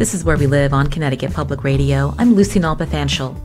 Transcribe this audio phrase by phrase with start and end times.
[0.00, 2.14] This is Where We Live on Connecticut Public Radio.
[2.16, 3.36] I'm Lucy Nalpathanchil.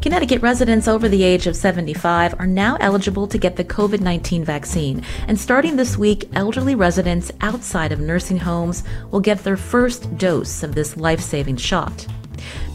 [0.00, 4.44] Connecticut residents over the age of 75 are now eligible to get the COVID 19
[4.44, 10.16] vaccine, and starting this week, elderly residents outside of nursing homes will get their first
[10.16, 12.06] dose of this life saving shot.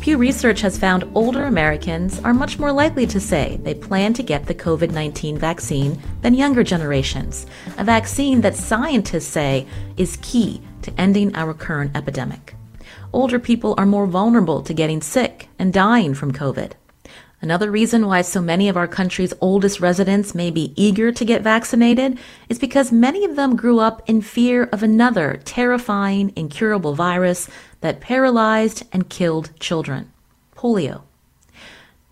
[0.01, 4.23] Pew Research has found older Americans are much more likely to say they plan to
[4.23, 7.45] get the COVID 19 vaccine than younger generations,
[7.77, 12.55] a vaccine that scientists say is key to ending our current epidemic
[13.13, 16.73] older people are more vulnerable to getting sick and dying from COVID.
[17.41, 21.41] Another reason why so many of our country's oldest residents may be eager to get
[21.41, 27.49] vaccinated is because many of them grew up in fear of another terrifying, incurable virus
[27.81, 30.11] that paralyzed and killed children
[30.61, 31.01] polio.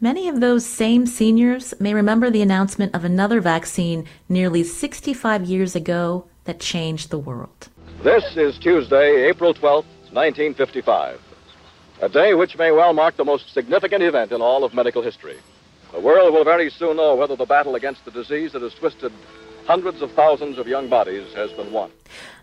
[0.01, 5.75] Many of those same seniors may remember the announcement of another vaccine nearly 65 years
[5.75, 7.69] ago that changed the world.
[8.01, 9.85] This is Tuesday, April 12th.
[10.11, 11.19] 1955.
[12.01, 15.37] A day which may well mark the most significant event in all of medical history.
[15.91, 19.11] The world will very soon know whether the battle against the disease that has twisted
[19.65, 21.91] hundreds of thousands of young bodies has been won.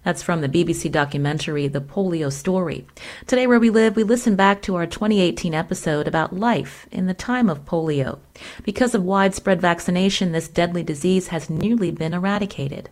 [0.05, 2.87] That's from the BBC documentary The Polio Story.
[3.27, 7.14] Today, where we live, we listen back to our 2018 episode about life in the
[7.14, 8.20] time of polio.
[8.62, 12.91] Because of widespread vaccination, this deadly disease has nearly been eradicated.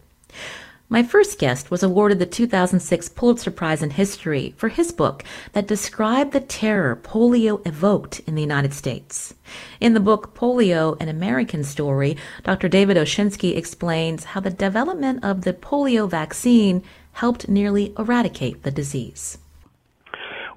[0.91, 5.67] My first guest was awarded the 2006 Pulitzer Prize in History for his book that
[5.67, 9.35] described the terror polio evoked in the United States.
[9.81, 12.69] In the book Polio, an American Story, Dr.
[12.69, 19.39] David Oshinsky explains how the development of the polio vaccine helped nearly eradicate the disease.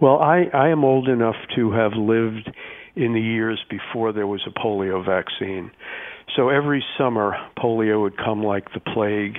[0.02, 2.52] Well, I, I am old enough to have lived
[2.98, 5.72] in the years before there was a polio vaccine.
[6.36, 9.38] So every summer, polio would come like the plague.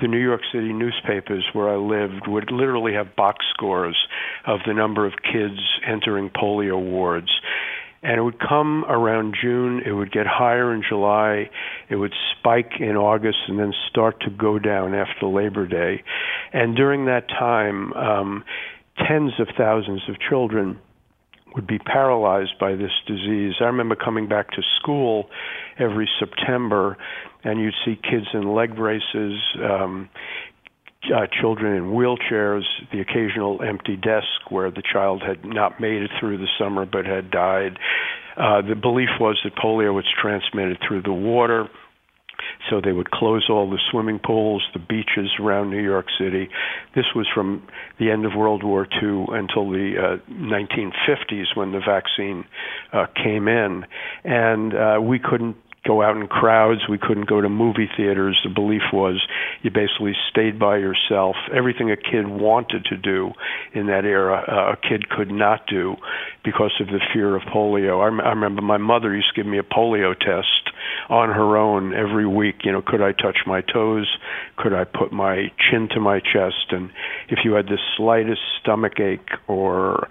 [0.00, 3.96] The New York City newspapers where I lived would literally have box scores
[4.46, 7.30] of the number of kids entering polio wards.
[8.02, 11.50] And it would come around June, it would get higher in July,
[11.88, 16.04] it would spike in August, and then start to go down after Labor Day.
[16.52, 18.44] And during that time, um,
[19.08, 20.78] tens of thousands of children
[21.56, 23.54] would be paralyzed by this disease.
[23.60, 25.28] I remember coming back to school
[25.78, 26.96] every September,
[27.44, 30.08] and you'd see kids in leg braces, um,
[31.14, 36.10] uh, children in wheelchairs, the occasional empty desk where the child had not made it
[36.18, 37.78] through the summer but had died.
[38.36, 41.68] Uh, the belief was that polio was transmitted through the water
[42.70, 46.48] so they would close all the swimming pools, the beaches around New York City.
[46.94, 47.66] This was from
[47.98, 52.44] the end of World War II until the uh, 1950s when the vaccine
[52.92, 53.84] uh, came in.
[54.24, 56.88] And uh, we couldn't go out in crowds.
[56.88, 58.40] We couldn't go to movie theaters.
[58.42, 59.24] The belief was
[59.62, 61.36] you basically stayed by yourself.
[61.54, 63.32] Everything a kid wanted to do
[63.72, 65.96] in that era, uh, a kid could not do
[66.44, 68.00] because of the fear of polio.
[68.00, 70.70] I, I remember my mother used to give me a polio test
[71.08, 72.56] on her own every week.
[72.64, 74.06] You know, could I touch my toes?
[74.56, 76.70] Could I put my chin to my chest?
[76.70, 76.90] And
[77.28, 80.08] if you had the slightest stomach ache or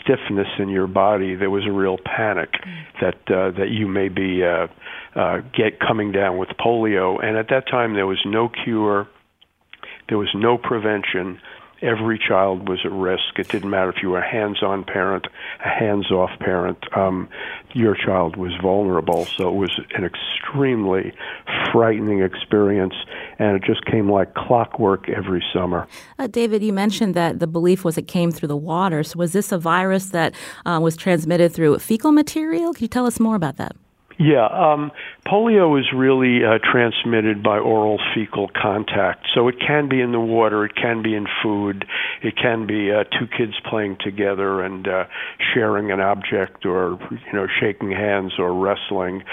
[0.00, 2.50] stiffness in your body, there was a real panic
[3.00, 4.66] that uh, that you may be uh,
[5.18, 7.22] uh, get coming down with polio.
[7.24, 9.08] And at that time, there was no cure,
[10.08, 11.40] there was no prevention.
[11.84, 13.38] Every child was at risk.
[13.38, 15.26] It didn't matter if you were a hands-on parent,
[15.64, 16.78] a hands-off parent.
[16.96, 17.28] Um,
[17.74, 19.26] your child was vulnerable.
[19.26, 21.12] So it was an extremely
[21.70, 22.94] frightening experience,
[23.38, 25.86] and it just came like clockwork every summer.
[26.18, 29.02] Uh, David, you mentioned that the belief was it came through the water.
[29.02, 30.34] So was this a virus that
[30.64, 32.72] uh, was transmitted through fecal material?
[32.72, 33.76] Can you tell us more about that?
[34.18, 34.92] Yeah, um,
[35.26, 39.26] polio is really uh, transmitted by oral fecal contact.
[39.34, 41.84] So it can be in the water, it can be in food,
[42.22, 45.04] it can be uh, two kids playing together and uh,
[45.52, 49.24] sharing an object, or you know, shaking hands or wrestling.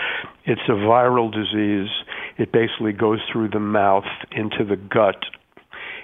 [0.45, 1.89] It's a viral disease.
[2.37, 5.23] It basically goes through the mouth into the gut,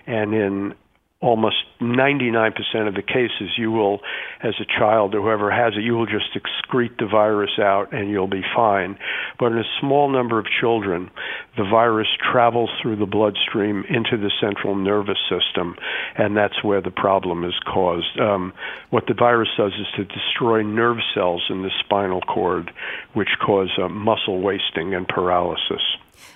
[0.06, 0.76] and in
[1.20, 2.54] almost 99%
[2.88, 4.02] of the cases, you will,
[4.44, 8.10] as a child or whoever has it, you will just excrete the virus out and
[8.12, 9.00] you'll be fine.
[9.40, 11.10] But in a small number of children,
[11.58, 15.76] the virus travels through the bloodstream into the central nervous system,
[16.16, 18.20] and that's where the problem is caused.
[18.20, 18.54] Um,
[18.92, 22.72] what the virus does is to destroy nerve cells in the spinal cord,
[23.14, 25.82] which cause uh, muscle wasting and paralysis.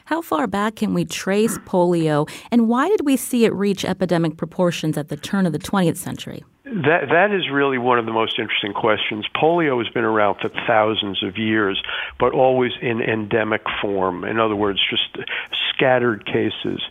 [0.06, 4.38] How far back can we trace polio, and why did we see it reach epidemic
[4.38, 6.44] proportions at the turn of the 20th century?
[6.64, 9.26] That that is really one of the most interesting questions.
[9.36, 11.82] Polio has been around for thousands of years,
[12.20, 14.24] but always in endemic form.
[14.24, 15.28] In other words, just
[15.74, 16.82] scattered cases.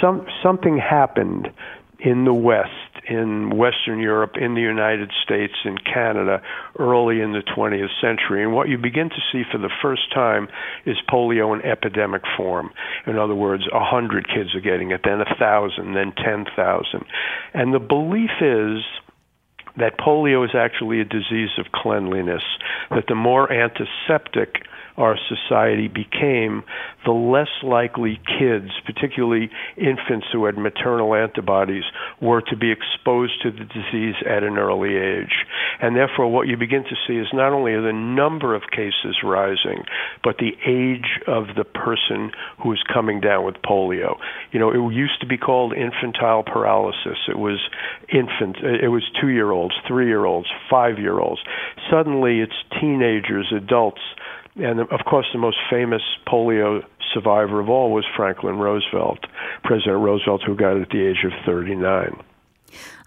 [0.00, 1.52] Some something happened
[2.00, 6.42] in the West in Western Europe, in the United States, in Canada,
[6.78, 8.42] early in the 20th century.
[8.42, 10.48] And what you begin to see for the first time
[10.84, 12.70] is polio in epidemic form.
[13.06, 17.04] In other words, a hundred kids are getting it, then a thousand, then ten thousand.
[17.54, 18.84] And the belief is
[19.76, 22.42] that polio is actually a disease of cleanliness,
[22.90, 24.56] that the more antiseptic
[24.98, 26.64] our society became,
[27.04, 31.84] the less likely kids, particularly infants who had maternal antibodies,
[32.20, 35.46] were to be exposed to the disease at an early age.
[35.80, 39.84] And therefore, what you begin to see is not only the number of cases rising,
[40.24, 44.16] but the age of the person who is coming down with polio.
[44.50, 47.18] You know, it used to be called infantile paralysis.
[47.28, 47.60] It was
[48.12, 51.40] infant, it was two year olds, three year olds, five year olds.
[51.90, 54.00] Suddenly, it's teenagers, adults
[54.58, 56.82] and of course, the most famous polio
[57.12, 59.20] survivor of all was Franklin Roosevelt,
[59.64, 62.22] President Roosevelt, who got it at the age of 39.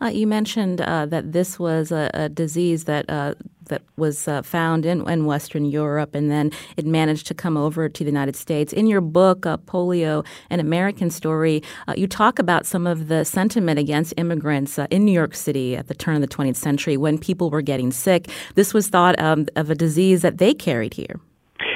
[0.02, 3.36] Uh, you mentioned uh, that this was a, a disease that uh,
[3.68, 7.88] that was uh, found in, in, Western Europe, and then it managed to come over
[7.88, 8.74] to the United States.
[8.74, 13.24] In your book, uh, Polio: An American Story, uh, you talk about some of the
[13.24, 17.20] sentiment against immigrants in New York City at the turn of the 20th century when
[17.20, 18.28] people were getting sick.
[18.56, 21.20] This was thought um, of a disease that they carried here.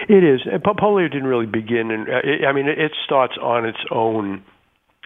[0.07, 0.41] It is.
[0.63, 4.43] Polio didn't really begin, and uh, I mean, it starts on its own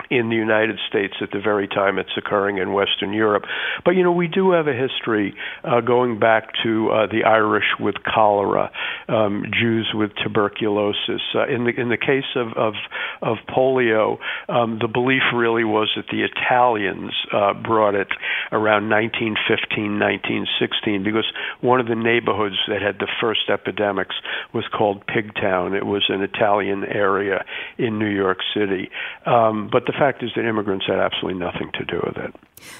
[0.09, 3.43] in the United States at the very time it's occurring in Western Europe.
[3.85, 7.65] But you know, we do have a history uh, going back to uh, the Irish
[7.79, 8.71] with cholera,
[9.07, 11.21] um, Jews with tuberculosis.
[11.35, 12.73] Uh, in the in the case of of,
[13.21, 14.17] of polio,
[14.47, 18.09] um, the belief really was that the Italians uh, brought it
[18.51, 21.25] around 1915, 1916, because
[21.61, 24.15] one of the neighborhoods that had the first epidemics
[24.53, 25.77] was called Pigtown.
[25.77, 27.45] It was an Italian area
[27.77, 28.89] in New York City.
[29.25, 32.33] Um, but the fact is that immigrants had absolutely nothing to do with it.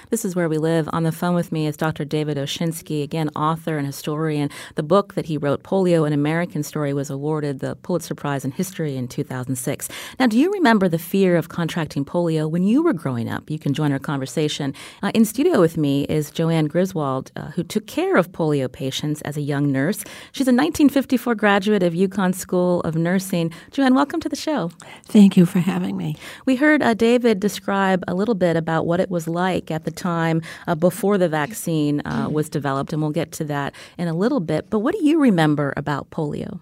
[0.10, 0.90] This is where we live.
[0.94, 2.06] On the phone with me is Dr.
[2.06, 4.50] David Oshinsky, again, author and historian.
[4.76, 8.52] The book that he wrote, Polio An American Story, was awarded the Pulitzer Prize in
[8.52, 9.90] History in 2006.
[10.20, 13.50] Now, do you remember the fear of contracting polio when you were growing up?
[13.50, 14.74] You can join our conversation.
[15.02, 19.22] Uh, in studio with me is Joanne Griswold, uh, who took care of polio patients
[19.22, 20.04] as a young nurse.
[20.32, 23.54] She's a 1954 graduate of UConn School of Nursing.
[23.72, 24.72] Joanne, welcome to the show.
[25.06, 26.16] Thank you for having me.
[26.46, 29.92] We heard uh, David describe a little bit about what it was like at the
[29.92, 34.14] time uh, before the vaccine uh, was developed, and we'll get to that in a
[34.14, 34.70] little bit.
[34.70, 36.60] But what do you remember about polio?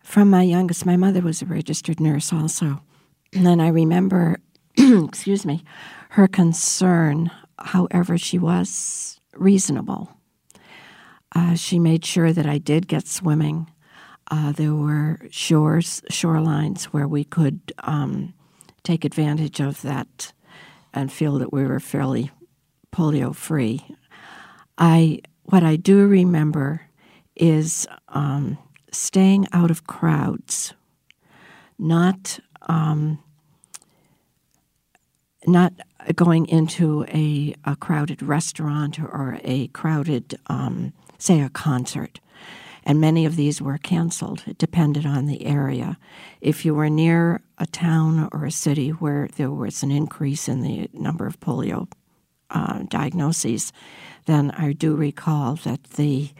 [0.00, 2.80] From my youngest, my mother was a registered nurse also.
[3.36, 4.38] And I remember,
[4.78, 5.64] excuse me,
[6.10, 10.12] her concern, however, she was reasonable.
[11.34, 13.68] Uh, she made sure that I did get swimming.
[14.30, 18.34] Uh, there were shores, shorelines where we could um,
[18.84, 20.32] take advantage of that
[20.94, 22.30] and feel that we were fairly
[22.92, 23.84] polio free.
[24.78, 26.82] I what I do remember
[27.36, 28.56] is um,
[28.90, 30.72] staying out of crowds,
[31.78, 33.18] not um,
[35.46, 35.72] not
[36.14, 42.20] going into a, a crowded restaurant or a crowded, um, say, a concert
[42.84, 44.44] and many of these were canceled.
[44.46, 45.98] It depended on the area.
[46.40, 50.60] If you were near a town or a city where there was an increase in
[50.60, 51.90] the number of polio
[52.50, 53.72] uh, diagnoses,
[54.26, 56.30] then I do recall that the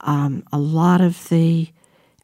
[0.00, 1.68] um, a lot of the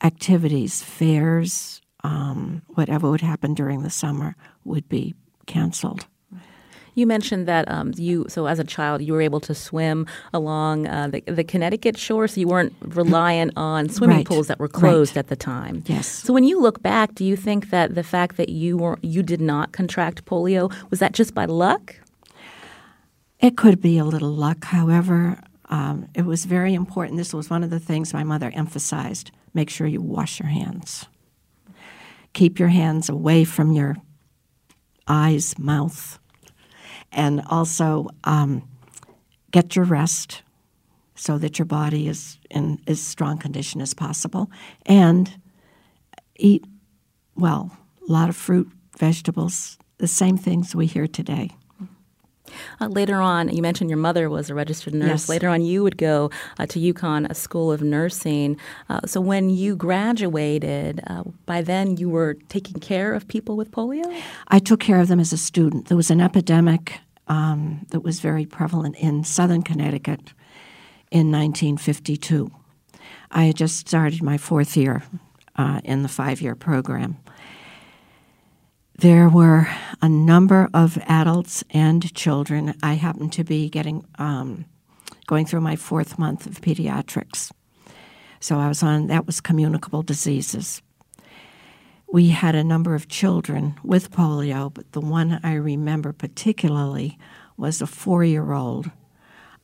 [0.03, 5.15] activities, fairs, um, whatever would happen during the summer, would be
[5.47, 6.07] canceled.
[6.95, 10.87] You mentioned that um, you, so as a child, you were able to swim along
[10.87, 14.27] uh, the, the, Connecticut shore, so you weren't reliant on swimming right.
[14.27, 15.21] pools that were closed right.
[15.21, 15.83] at the time.
[15.87, 16.07] Yes.
[16.07, 19.23] So when you look back, do you think that the fact that you were you
[19.23, 21.97] did not contract polio was that just by luck?
[23.41, 24.65] It could be a little luck.
[24.65, 27.19] However, um, it was very important.
[27.19, 31.07] This was one of the things my mother emphasized: make sure you wash your hands.
[32.33, 33.97] Keep your hands away from your
[35.07, 36.19] eyes, mouth,
[37.15, 38.69] and also um,
[39.51, 40.43] get your rest
[41.15, 44.51] so that your body is in as strong condition as possible,
[44.85, 45.39] and
[46.37, 46.65] eat
[47.37, 47.77] well.
[48.09, 48.69] A lot of fruit,
[48.99, 51.51] vegetables, the same things we hear today.
[52.81, 55.09] Uh, later on, you mentioned your mother was a registered nurse.
[55.09, 55.29] Yes.
[55.29, 58.59] Later on, you would go uh, to UConn, a school of nursing.
[58.89, 63.71] Uh, so when you graduated, uh, by then you were taking care of people with
[63.71, 64.05] polio?
[64.49, 65.87] I took care of them as a student.
[65.89, 70.33] There was an epidemic um, that was very prevalent in southern Connecticut
[71.11, 72.51] in 1952.
[73.31, 75.03] I had just started my fourth year
[75.57, 77.19] uh, in the five year program.
[78.97, 79.69] There were
[80.01, 82.75] a number of adults and children.
[82.83, 84.67] I happened to be getting um,
[85.27, 87.51] going through my fourth month of pediatrics,
[88.39, 90.81] so I was on that was communicable diseases.
[92.15, 97.19] We had a number of children with polio, but the one I remember particularly
[97.57, 98.89] was a four-year-old.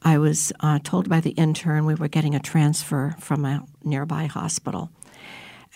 [0.02, 4.26] I was uh, told by the intern we were getting a transfer from a nearby
[4.26, 4.90] hospital,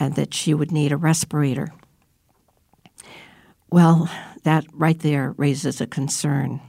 [0.01, 1.69] and that she would need a respirator.
[3.71, 4.11] Well,
[4.43, 6.61] that right there raises a concern.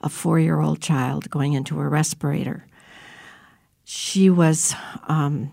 [0.00, 2.66] A four year old child going into a respirator.
[3.84, 4.74] She was,
[5.06, 5.52] um,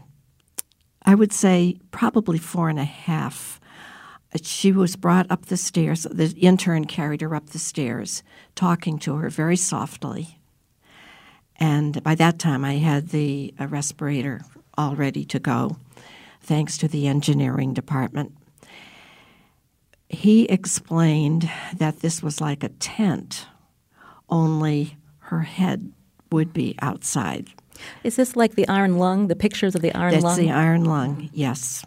[1.02, 3.60] I would say, probably four and a half.
[4.42, 6.04] She was brought up the stairs.
[6.04, 8.24] The intern carried her up the stairs,
[8.56, 10.40] talking to her very softly.
[11.60, 14.42] And by that time, I had the uh, respirator
[14.78, 15.78] all ready to go,
[16.42, 18.38] thanks to the engineering department
[20.10, 23.48] he explained that this was like a tent,
[24.30, 25.92] only her head
[26.32, 27.50] would be outside.
[28.04, 30.38] Is this like the iron lung, the pictures of the iron That's lung?
[30.40, 31.86] the iron lung, yes.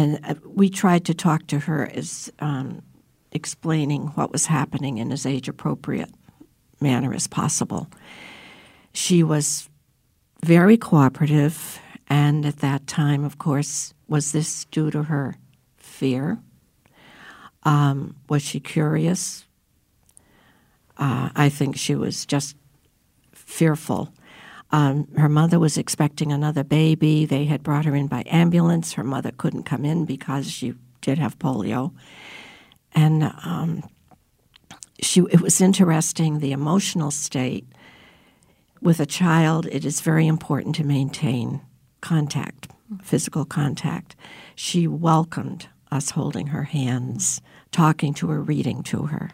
[0.00, 2.80] And uh, we tried to talk to her as um,
[3.32, 6.08] explaining what was happening in as age appropriate
[6.80, 7.86] manner as possible.
[8.94, 9.68] She was
[10.42, 11.78] very cooperative,
[12.08, 15.36] and at that time, of course, was this due to her
[15.76, 16.38] fear?
[17.64, 19.44] Um, was she curious?
[20.96, 22.56] Uh, I think she was just
[23.34, 24.14] fearful.
[24.72, 27.24] Um, her mother was expecting another baby.
[27.24, 28.92] They had brought her in by ambulance.
[28.92, 31.92] Her mother couldn't come in because she did have polio.
[32.92, 33.82] And um,
[35.00, 37.66] she, it was interesting the emotional state.
[38.80, 41.60] With a child, it is very important to maintain
[42.00, 42.68] contact,
[43.02, 44.16] physical contact.
[44.54, 49.30] She welcomed us holding her hands, talking to her, reading to her.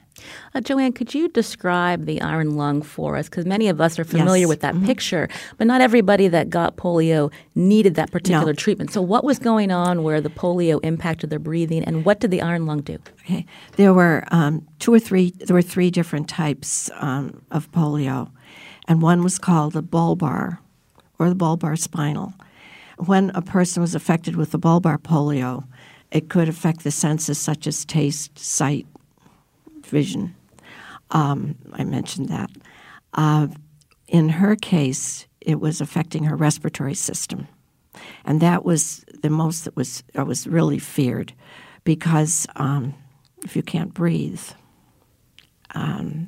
[0.54, 3.28] Uh, Joanne, could you describe the iron lung for us?
[3.28, 4.49] Because many of us are familiar Yes.
[4.49, 5.28] with that picture,
[5.59, 8.52] but not everybody that got polio needed that particular No.
[8.52, 8.92] treatment.
[8.92, 12.42] So, what was going on where the polio impacted their breathing, and what did the
[12.42, 12.99] iron lung do?
[13.21, 13.45] Okay.
[13.76, 15.30] There were um, two or three.
[15.38, 18.30] There were three different types um, of polio,
[18.88, 20.59] and one was called the bulbar,
[21.18, 22.35] or the bulbar spinal.
[22.99, 25.64] When a person was affected with the bulbar polio,
[26.11, 28.87] it could affect the senses such as taste, sight,
[29.86, 30.34] vision.
[31.10, 32.50] Um, I mentioned that.
[33.12, 33.48] Uh,
[34.08, 37.48] in her case, it was affecting her respiratory system,
[38.24, 41.32] and that was the most that was was really feared,
[41.84, 42.94] because um,
[43.44, 44.42] if you can't breathe,
[45.74, 46.26] um,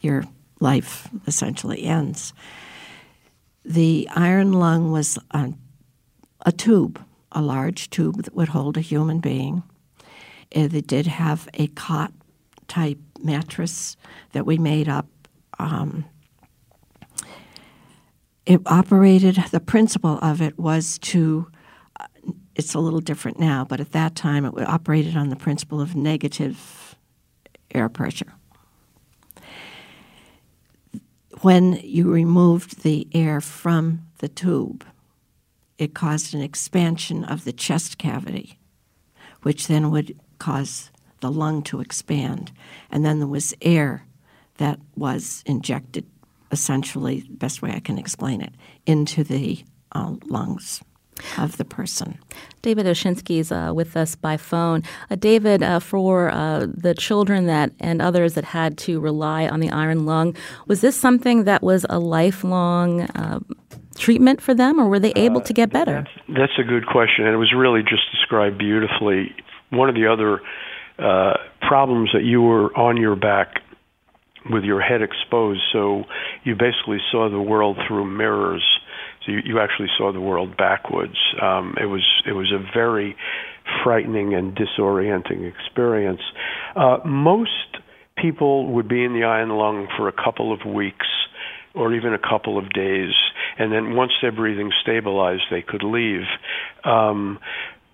[0.00, 0.24] your
[0.60, 2.32] life essentially ends.
[3.64, 5.52] The iron lung was a,
[6.46, 7.00] a tube,
[7.32, 9.62] a large tube that would hold a human being.
[10.50, 12.12] It, it did have a cot
[12.74, 13.96] type mattress
[14.32, 15.06] that we made up.
[15.60, 16.04] Um,
[18.46, 21.46] it operated, the principle of it was to,
[22.00, 22.06] uh,
[22.56, 25.94] it's a little different now, but at that time it operated on the principle of
[25.94, 26.96] negative
[27.72, 28.32] air pressure.
[31.42, 34.84] When you removed the air from the tube,
[35.78, 38.58] it caused an expansion of the chest cavity,
[39.42, 40.90] which then would cause
[41.24, 42.52] the lung to expand.
[42.90, 44.04] And then there was air
[44.58, 46.04] that was injected,
[46.52, 48.52] essentially, the best way I can explain it,
[48.84, 50.82] into the uh, lungs
[51.38, 52.18] of the person.
[52.60, 54.82] David Oshinsky is uh, with us by phone.
[55.10, 59.60] Uh, David, uh, for uh, the children that and others that had to rely on
[59.60, 63.40] the iron lung, was this something that was a lifelong uh,
[63.96, 66.06] treatment for them, or were they able to get better?
[66.28, 69.34] That's a good question, and it was really just described beautifully.
[69.70, 70.42] One of the other
[70.98, 73.60] uh, problems that you were on your back
[74.50, 76.04] with your head exposed, so
[76.44, 78.64] you basically saw the world through mirrors.
[79.24, 81.16] So you, you actually saw the world backwards.
[81.40, 83.16] Um, it was it was a very
[83.82, 86.20] frightening and disorienting experience.
[86.76, 87.50] Uh, most
[88.18, 91.06] people would be in the iron lung for a couple of weeks
[91.74, 93.12] or even a couple of days,
[93.58, 96.22] and then once their breathing stabilized, they could leave.
[96.84, 97.40] Um,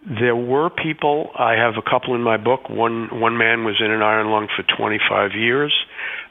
[0.08, 1.30] there were people.
[1.38, 2.70] I have a couple in my book.
[2.70, 5.74] One one man was in an iron lung for 25 years.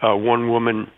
[0.01, 0.89] Uh, one woman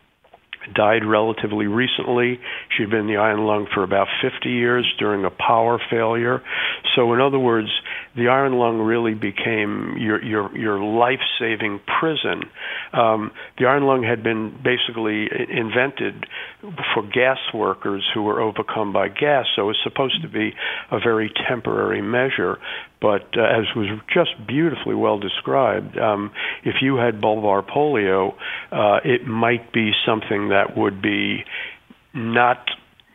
[0.73, 2.39] died relatively recently.
[2.77, 6.41] She'd been in the iron lung for about 50 years during a power failure.
[6.95, 7.69] So, in other words,
[8.15, 12.43] the iron lung really became your your your life-saving prison.
[12.93, 16.25] Um, the iron lung had been basically invented
[16.93, 20.53] for gas workers who were overcome by gas, so it was supposed to be
[20.91, 22.57] a very temporary measure.
[23.01, 26.31] But uh, as was just beautifully well described, um,
[26.63, 28.33] if you had bulbar polio,
[28.71, 31.43] uh, it might be something that would be
[32.13, 32.69] not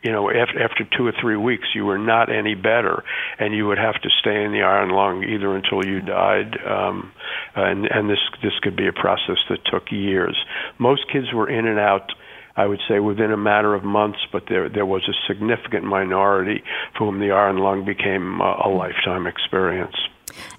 [0.07, 3.03] you know, after, after two or three weeks, you were not any better,
[3.41, 7.11] and you would have to stay in the iron lung either until you died, um,
[7.57, 10.37] and and this this could be a process that took years.
[10.79, 12.13] Most kids were in and out.
[12.55, 16.63] I would say within a matter of months, but there there was a significant minority
[16.97, 19.97] for whom the iron lung became a, a lifetime experience.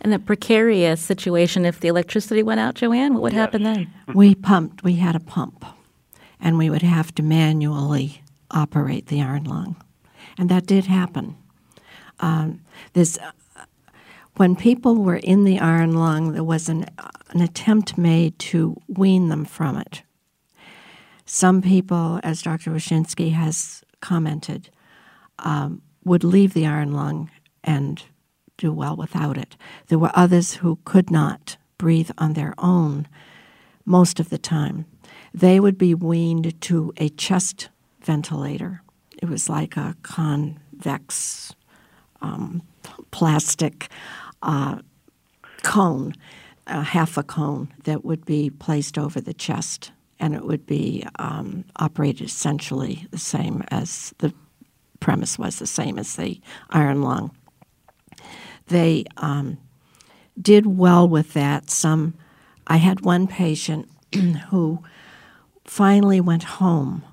[0.01, 3.39] And the precarious situation, if the electricity went out, Joanne, what would yes.
[3.39, 3.93] happen then?
[4.13, 4.83] We pumped.
[4.83, 5.63] We had a pump,
[6.39, 9.75] and we would have to manually operate the iron lung.
[10.37, 11.35] And that did happen.
[12.19, 12.61] Um,
[12.93, 13.63] this, uh,
[14.35, 16.85] when people were in the iron lung, there was an,
[17.29, 20.03] an attempt made to wean them from it.
[21.25, 22.71] Some people, as Dr.
[22.71, 24.69] Oshinsky has commented,
[25.39, 27.29] um, would leave the iron lung
[27.63, 28.01] and
[28.57, 29.57] do well without it.
[29.87, 33.07] There were others who could not breathe on their own
[33.85, 34.85] most of the time.
[35.37, 37.69] They would be weaned to a chest
[38.01, 38.81] ventilator.
[39.21, 41.53] It was like a convex
[42.23, 42.63] um,
[43.11, 43.89] plastic
[44.41, 44.79] uh,
[45.61, 46.15] cone,
[46.65, 49.91] half a cone, that would be placed over the chest.
[50.19, 54.33] And it would be um, operated essentially the same as the
[54.99, 56.41] premise was the same as the
[56.71, 57.29] iron lung.
[58.69, 59.59] They um,
[60.41, 61.69] did well with that.
[61.69, 62.15] Some,
[62.65, 63.87] I had one patient
[64.49, 64.81] who
[65.67, 67.03] finally went home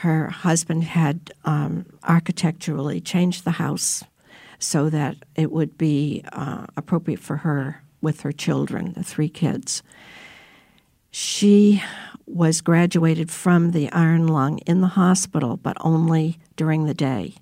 [0.00, 4.04] her husband had um, architecturally changed the house
[4.58, 9.82] so that it would be uh, appropriate for her with her children, the three kids.
[11.10, 11.82] She
[12.26, 17.34] was graduated from the iron lung in the hospital, but only during the day.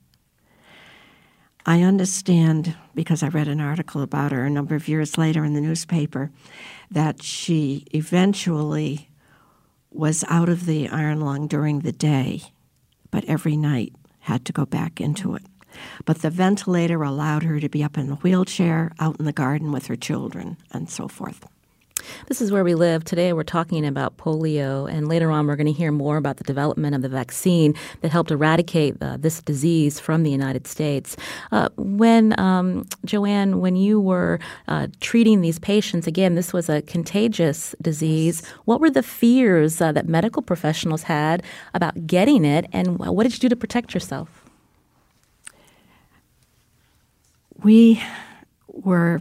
[1.66, 5.54] I understand, because I read an article about her a number of years later in
[5.54, 6.30] the newspaper,
[6.88, 9.08] that she eventually
[9.94, 12.42] was out of the iron lung during the day,
[13.10, 15.42] but every night had to go back into it.
[16.04, 19.72] But the ventilator allowed her to be up in the wheelchair, out in the garden
[19.72, 21.46] with her children, and so forth.
[22.26, 23.04] This is where we live.
[23.04, 26.44] Today we're talking about polio, and later on we're going to hear more about the
[26.44, 31.16] development of the vaccine that helped eradicate uh, this disease from the United States.
[31.52, 36.82] Uh, when, um, Joanne, when you were uh, treating these patients, again, this was a
[36.82, 38.42] contagious disease.
[38.64, 41.42] What were the fears uh, that medical professionals had
[41.74, 44.44] about getting it, and what did you do to protect yourself?
[47.62, 48.02] We
[48.66, 49.20] were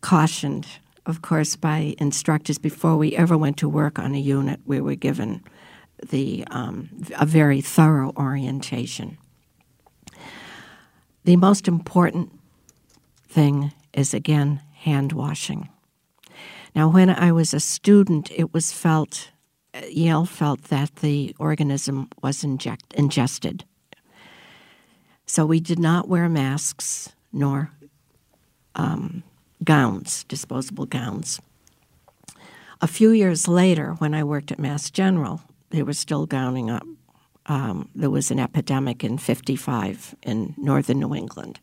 [0.00, 0.66] cautioned
[1.08, 4.60] of course, by instructors before we ever went to work on a unit.
[4.66, 5.42] We were given
[6.10, 9.16] the um, a very thorough orientation.
[11.24, 12.38] The most important
[13.26, 15.70] thing is again hand washing.
[16.76, 19.30] Now, when I was a student, it was felt
[19.90, 23.64] Yale felt that the organism was inject, ingested.
[25.26, 27.70] So we did not wear masks nor
[28.74, 29.22] um,
[29.64, 31.40] gowns, disposable gowns.
[32.80, 35.40] A few years later, when I worked at Mass General,
[35.70, 36.86] they were still gowning up.
[37.46, 41.60] Um, there was an epidemic in 55 in northern New England.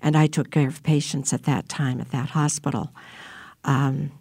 [0.00, 2.92] And I took care of patients at that time at that hospital.
[3.64, 4.12] Um,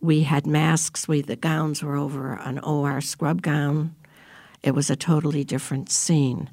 [0.00, 1.06] we had masks.
[1.06, 3.94] We the gowns were over an OR scrub gown.
[4.62, 6.50] It was a totally different scene,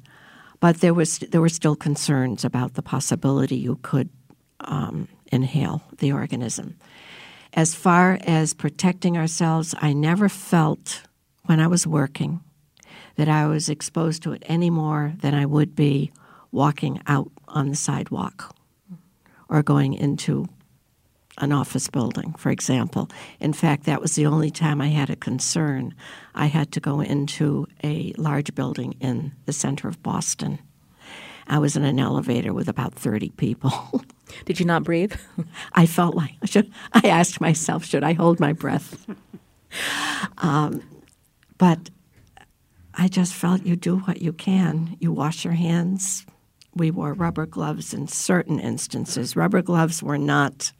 [0.60, 4.10] but there was there were still concerns about the possibility you could
[4.60, 6.76] um, inhale the organism.
[7.52, 11.02] As far as protecting ourselves, I never felt
[11.44, 12.40] when I was working
[13.16, 16.12] that I was exposed to it any more than I would be
[16.52, 18.54] walking out on the sidewalk
[19.48, 20.46] or going into
[21.38, 23.10] an office building, for example.
[23.40, 25.94] In fact, that was the only time I had a concern.
[26.34, 30.58] I had to go into a large building in the center of Boston.
[31.48, 34.02] I was in an elevator with about 30 people.
[34.44, 35.14] Did you not breathe?
[35.72, 39.06] I felt like should I asked myself, should I hold my breath?
[40.38, 40.82] Um,
[41.58, 41.90] but
[42.94, 44.96] I just felt you do what you can.
[45.00, 46.26] You wash your hands.
[46.74, 49.36] We wore rubber gloves in certain instances.
[49.36, 50.72] Rubber gloves were not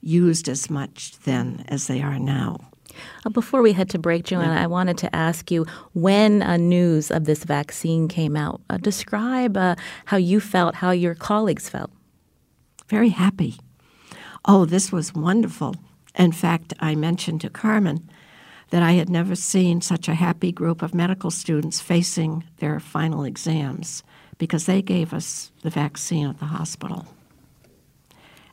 [0.00, 2.58] used as much then as they are now.
[3.24, 4.62] Uh, before we head to break, Joanna, yeah.
[4.62, 9.56] I wanted to ask you when uh, news of this vaccine came out, uh, describe
[9.56, 9.76] uh,
[10.06, 11.90] how you felt, how your colleagues felt.
[12.88, 13.56] Very happy.
[14.44, 15.74] Oh, this was wonderful.
[16.16, 18.08] In fact, I mentioned to Carmen
[18.70, 23.24] that I had never seen such a happy group of medical students facing their final
[23.24, 24.02] exams
[24.38, 27.06] because they gave us the vaccine at the hospital.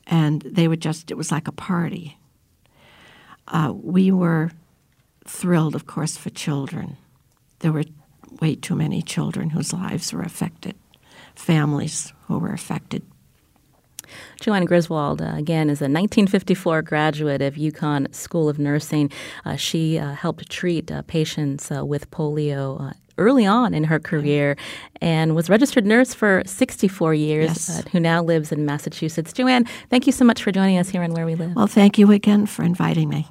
[0.06, 2.18] And they were just, it was like a party.
[3.48, 4.50] Uh, we were
[5.26, 6.96] thrilled, of course, for children.
[7.60, 7.84] There were
[8.40, 10.74] way too many children whose lives were affected,
[11.34, 13.02] families who were affected.
[14.40, 19.10] Joanne Griswold, uh, again, is a 1954 graduate of UConn School of Nursing.
[19.44, 24.56] Uh, she uh, helped treat uh, patients uh, with polio early on in her career
[25.00, 27.84] and was registered nurse for 64 years, yes.
[27.92, 29.32] who now lives in Massachusetts.
[29.32, 31.54] Joanne, thank you so much for joining us here on Where We Live.
[31.54, 33.26] Well, thank you again for inviting me.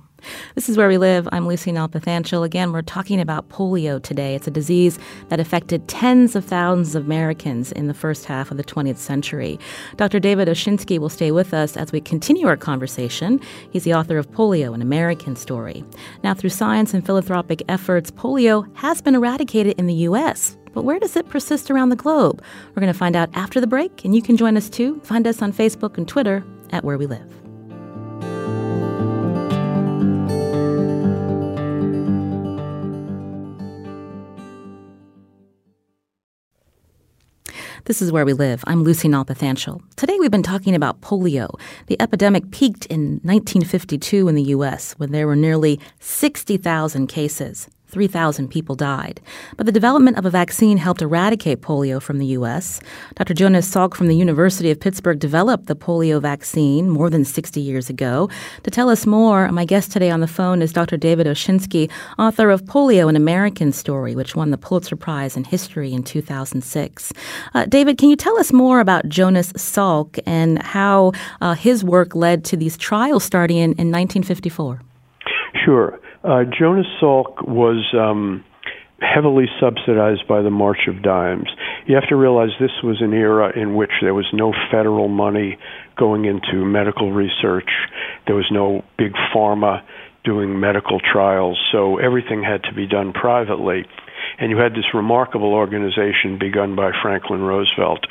[0.56, 1.28] This is Where We Live.
[1.32, 2.46] I'm Lucy Nalpathanchil.
[2.46, 4.36] Again, we're talking about polio today.
[4.36, 8.58] It's a disease that affected tens of thousands of Americans in the first half of
[8.58, 9.60] the 20th century.
[9.98, 10.20] Dr.
[10.20, 13.40] David Oshinsky will stay with us as we continue our conversation.
[13.72, 15.84] He's the author of Polio, an American Story.
[16.24, 21.00] Now, through science and philanthropic efforts, polio has been eradicated in the U.S., but where
[21.00, 22.42] does it persist around the globe?
[22.70, 25.02] We're going to find out after the break, and you can join us too.
[25.02, 27.41] Find us on Facebook and Twitter at Where We Live.
[37.86, 38.64] This is Where We Live.
[38.68, 39.82] I'm Lucy Nalpathanchil.
[39.96, 41.60] Today we've been talking about polio.
[41.88, 44.94] The epidemic peaked in 1952 in the U.S.
[45.00, 47.68] when there were nearly 60,000 cases.
[47.92, 49.20] 3,000 people died.
[49.58, 52.80] But the development of a vaccine helped eradicate polio from the U.S.
[53.16, 53.34] Dr.
[53.34, 57.90] Jonas Salk from the University of Pittsburgh developed the polio vaccine more than 60 years
[57.90, 58.30] ago.
[58.64, 60.98] To tell us more, my guest today on the phone is Dr.
[60.98, 65.94] David Oshinsky, author of Polio, an American Story, which won the Pulitzer Prize in History
[65.94, 67.14] in 2006.
[67.54, 72.16] Uh, David, can you tell us more about Jonas Salk and how uh, his work
[72.16, 74.82] led to these trials starting in, in 1954?
[75.66, 76.00] Sure.
[76.24, 78.44] Uh, Jonas Salk was um,
[79.00, 81.50] heavily subsidized by the March of Dimes.
[81.88, 85.58] You have to realize this was an era in which there was no federal money
[85.98, 87.70] going into medical research.
[88.28, 89.82] There was no big pharma
[90.24, 93.86] doing medical trials, so everything had to be done privately.
[94.40, 98.06] And you had this remarkable organization begun by Franklin Roosevelt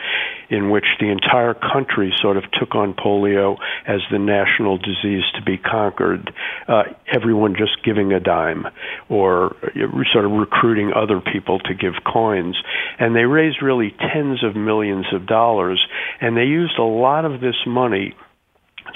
[0.48, 3.56] in which the entire country sort of took on polio
[3.86, 6.32] as the national disease to be conquered,
[6.68, 8.66] uh, everyone just giving a dime
[9.08, 12.56] or uh, sort of recruiting other people to give coins.
[12.98, 15.84] And they raised really tens of millions of dollars,
[16.20, 18.14] and they used a lot of this money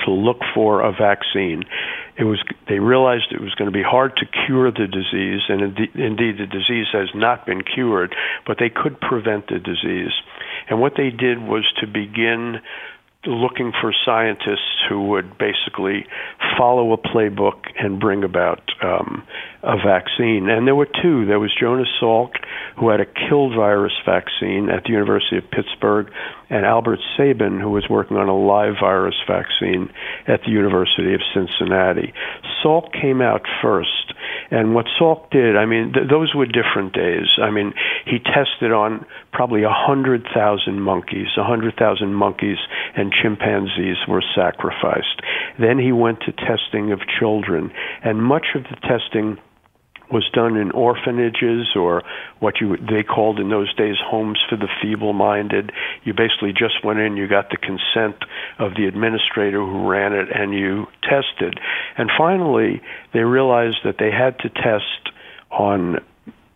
[0.05, 1.63] to look for a vaccine.
[2.17, 5.63] It was they realized it was going to be hard to cure the disease, and
[5.63, 8.15] indeed indeed the disease has not been cured,
[8.47, 10.13] but they could prevent the disease.
[10.71, 12.61] And what they did was to begin
[13.27, 16.07] looking for scientists who would basically
[16.59, 19.27] follow a playbook and bring about um,
[19.63, 20.49] a vaccine.
[20.49, 21.27] And there were two.
[21.27, 22.33] There was Jonas Salk,
[22.79, 26.11] who had a killed virus vaccine at the University of Pittsburgh,
[26.51, 29.91] and Albert Sabin, who was working on a live virus vaccine
[30.27, 32.13] at the University of Cincinnati.
[32.63, 34.13] Salk came out first.
[34.51, 37.27] And what Salk did, I mean, th- those were different days.
[37.43, 37.73] I mean,
[38.07, 41.29] he tested on probably a 100,000 monkeys.
[41.37, 42.59] A 100,000 monkeys
[42.97, 45.23] and chimpanzees were sacrificed.
[45.59, 47.73] Then he went to testing of children.
[48.03, 49.39] And much of the testing
[50.11, 52.03] was done in orphanages or
[52.41, 55.73] what you they called in those days homes for the feeble-minded.
[56.05, 58.17] You basically just went in, you got the consent
[58.59, 61.59] of the administrator who ran it, and you tested.
[61.97, 65.11] And finally, they realized that they had to test
[65.51, 65.99] on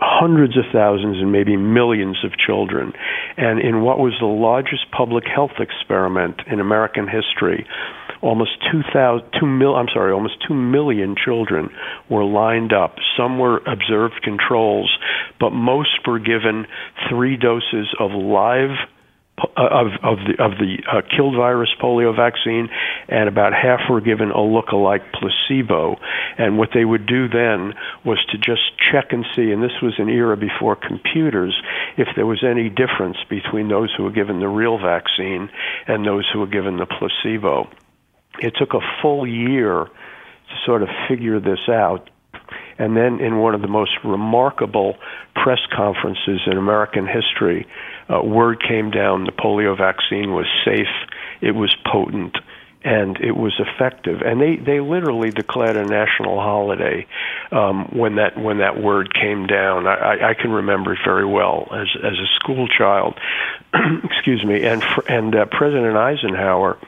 [0.01, 2.93] hundreds of thousands and maybe millions of children.
[3.37, 7.67] And in what was the largest public health experiment in American history,
[8.23, 11.71] almost 2,000, 2 mil, I'm sorry, almost 2 million children
[12.09, 12.97] were lined up.
[13.17, 14.97] Some were observed controls,
[15.41, 16.67] but most were given
[17.09, 18.77] three doses of live
[19.57, 22.69] uh, of of the of the uh, killed virus polio vaccine,
[23.09, 25.97] and about half were given a look-alike placebo.
[26.39, 29.53] And what they would do then was to just check and see.
[29.53, 31.55] And this was an era before computers.
[31.97, 35.51] If there was any difference between those who were given the real vaccine
[35.87, 37.69] and those who were given the placebo.
[38.41, 42.11] It took a full year to sort of figure this out.
[42.79, 44.97] And then in one of the most remarkable
[45.35, 47.67] press conferences in American history,
[48.09, 50.87] uh, word came down the polio vaccine was safe,
[51.41, 52.37] it was potent,
[52.85, 54.23] and it was effective.
[54.23, 57.07] And they they literally declared a national holiday
[57.51, 59.87] um, when that when that word came down.
[59.87, 63.19] I, I can remember it very well as as a school child.
[64.05, 64.65] Excuse me.
[64.65, 66.79] And and uh, President Eisenhower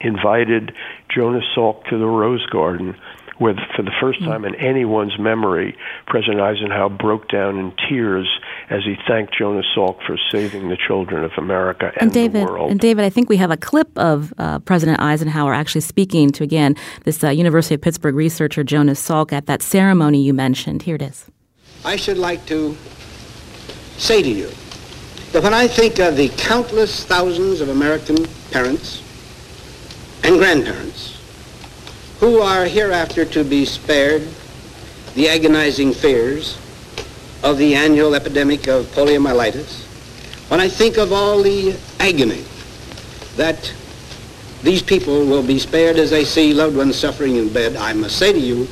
[0.00, 0.72] invited
[1.14, 2.96] Jonas Salk to the Rose Garden
[3.38, 8.28] where for the first time in anyone's memory, President Eisenhower broke down in tears
[8.68, 12.50] as he thanked Jonas Salk for saving the children of America and, and David, the
[12.50, 12.70] world.
[12.70, 16.42] And David, I think we have a clip of uh, President Eisenhower actually speaking to
[16.42, 20.82] again this uh, University of Pittsburgh researcher Jonas Salk at that ceremony you mentioned.
[20.82, 21.26] Here it is.
[21.84, 22.76] I should like to
[23.96, 24.50] say to you
[25.32, 28.16] that when I think of the countless thousands of American
[28.50, 29.02] parents
[30.24, 31.18] and grandparents
[32.20, 34.26] who are hereafter to be spared
[35.14, 36.58] the agonizing fears
[37.42, 39.84] of the annual epidemic of poliomyelitis,
[40.48, 42.44] when I think of all the agony
[43.36, 43.72] that
[44.62, 48.18] these people will be spared as they see loved ones suffering in bed, I must
[48.18, 48.66] say to you,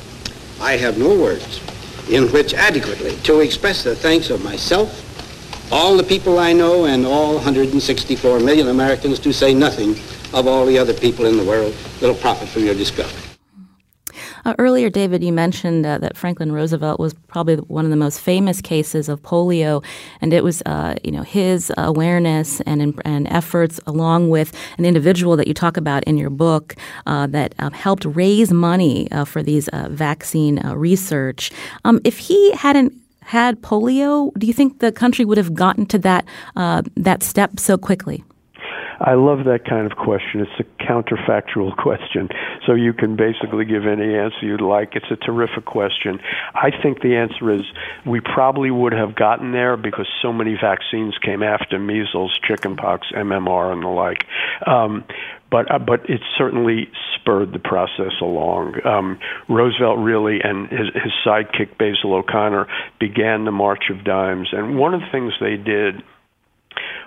[0.59, 1.61] I have no words
[2.09, 5.03] in which adequately to express the thanks of myself,
[5.71, 9.95] all the people I know, and all 164 million Americans, to say nothing
[10.37, 13.23] of all the other people in the world that'll profit from your discovery.
[14.45, 18.21] Uh, earlier, David, you mentioned uh, that Franklin Roosevelt was probably one of the most
[18.21, 19.83] famous cases of polio,
[20.21, 25.35] and it was, uh, you know, his awareness and and efforts, along with an individual
[25.35, 26.75] that you talk about in your book,
[27.07, 31.51] uh, that uh, helped raise money uh, for these vaccine research.
[31.83, 35.99] Um, if he hadn't had polio, do you think the country would have gotten to
[35.99, 38.23] that that step so quickly?
[38.99, 40.41] I love that kind of question.
[40.41, 42.29] It's a counterfactual question.
[42.65, 44.95] So you can basically give any answer you'd like.
[44.95, 46.19] It's a terrific question.
[46.53, 47.61] I think the answer is
[48.05, 53.71] we probably would have gotten there because so many vaccines came after measles, chickenpox, MMR,
[53.71, 54.25] and the like.
[54.65, 55.03] Um,
[55.49, 58.85] but uh, but it certainly spurred the process along.
[58.85, 62.67] Um, Roosevelt really and his, his sidekick Basil O'Connor
[62.99, 66.03] began the March of Dimes, and one of the things they did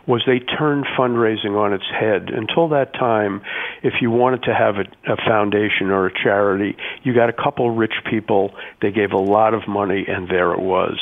[0.06, 2.30] was they turned fundraising on its head.
[2.30, 3.42] Until that time,
[3.82, 7.70] if you wanted to have a, a foundation or a charity, you got a couple
[7.70, 10.98] rich people, they gave a lot of money, and there it was.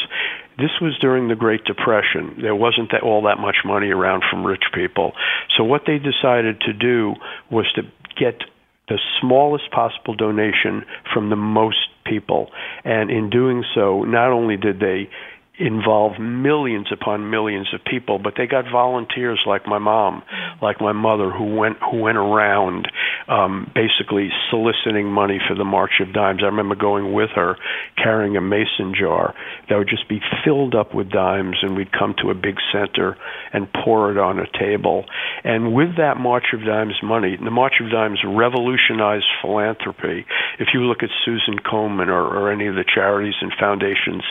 [0.58, 2.38] This was during the Great Depression.
[2.42, 5.12] There wasn't that, all that much money around from rich people.
[5.56, 7.14] So what they decided to do
[7.48, 7.82] was to
[8.18, 8.40] get
[8.88, 12.50] the smallest possible donation from the most people.
[12.84, 15.10] And in doing so, not only did they
[15.58, 20.22] involve millions upon millions of people, but they got volunteers like my mom,
[20.62, 22.88] like my mother, who went who went around
[23.28, 26.40] um, basically soliciting money for the March of Dimes.
[26.42, 27.56] I remember going with her,
[27.96, 29.34] carrying a mason jar
[29.68, 33.16] that would just be filled up with dimes, and we'd come to a big center
[33.52, 35.04] and pour it on a table.
[35.44, 40.24] And with that March of Dimes money, the March of Dimes revolutionized philanthropy.
[40.58, 44.22] If you look at Susan Komen or, or any of the charities and foundations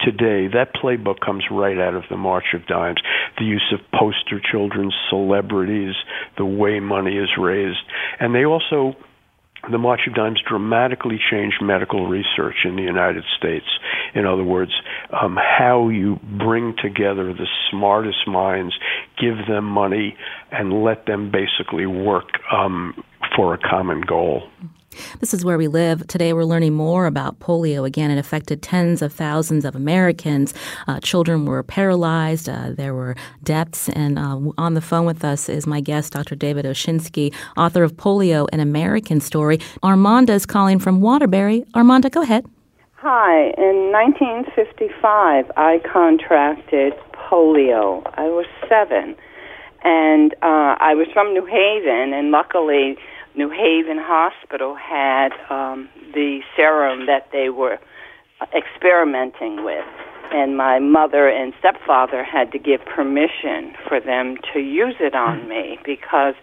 [0.00, 3.00] today, that playbook comes right out of the March of Dimes.
[3.38, 5.94] The use of poster children, celebrities,
[6.36, 7.78] the way money is raised.
[8.20, 8.96] And they also
[9.70, 13.66] the March of Dimes dramatically changed medical research in the United States.
[14.14, 14.70] In other words,
[15.10, 18.74] um, how you bring together the smartest minds,
[19.20, 20.16] give them money,
[20.52, 23.02] and let them basically work um,
[23.34, 24.48] for a common goal.
[25.20, 26.06] This is where we live.
[26.06, 27.86] Today, we're learning more about polio.
[27.86, 30.54] Again, it affected tens of thousands of Americans.
[30.86, 32.48] Uh, children were paralyzed.
[32.48, 33.88] Uh, there were deaths.
[33.90, 36.34] And uh, on the phone with us is my guest, Dr.
[36.34, 39.58] David Oshinsky, author of Polio, an American Story.
[39.82, 41.64] Armanda is calling from Waterbury.
[41.74, 42.46] Armanda, go ahead.
[42.94, 43.52] Hi.
[43.56, 48.02] In 1955, I contracted polio.
[48.14, 49.14] I was seven.
[49.84, 52.96] And uh, I was from New Haven, and luckily,
[53.36, 57.78] New Haven Hospital had um, the serum that they were
[58.56, 59.84] experimenting with.
[60.32, 65.48] And my mother and stepfather had to give permission for them to use it on
[65.48, 66.34] me because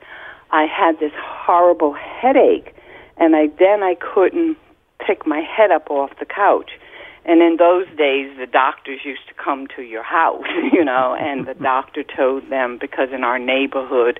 [0.51, 2.75] I had this horrible headache
[3.17, 4.57] and I then I couldn't
[5.05, 6.71] pick my head up off the couch.
[7.25, 11.47] And in those days, the doctors used to come to your house, you know, and
[11.47, 14.19] the doctor told them because in our neighborhood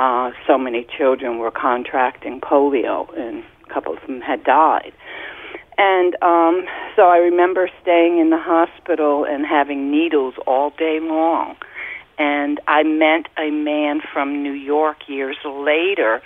[0.00, 4.92] uh, so many children were contracting polio, and a couple of them had died.
[5.76, 6.64] And um,
[6.96, 11.56] so I remember staying in the hospital and having needles all day long.
[12.18, 16.22] And I met a man from New York years later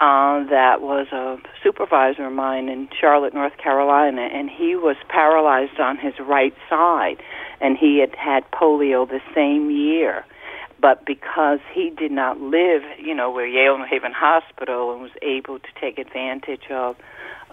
[0.00, 5.80] uh, that was a supervisor of mine in Charlotte, North Carolina, and he was paralyzed
[5.80, 7.16] on his right side,
[7.62, 10.24] and he had had polio the same year.
[10.80, 15.10] But because he did not live, you know, where Yale New Haven Hospital and was
[15.22, 16.96] able to take advantage of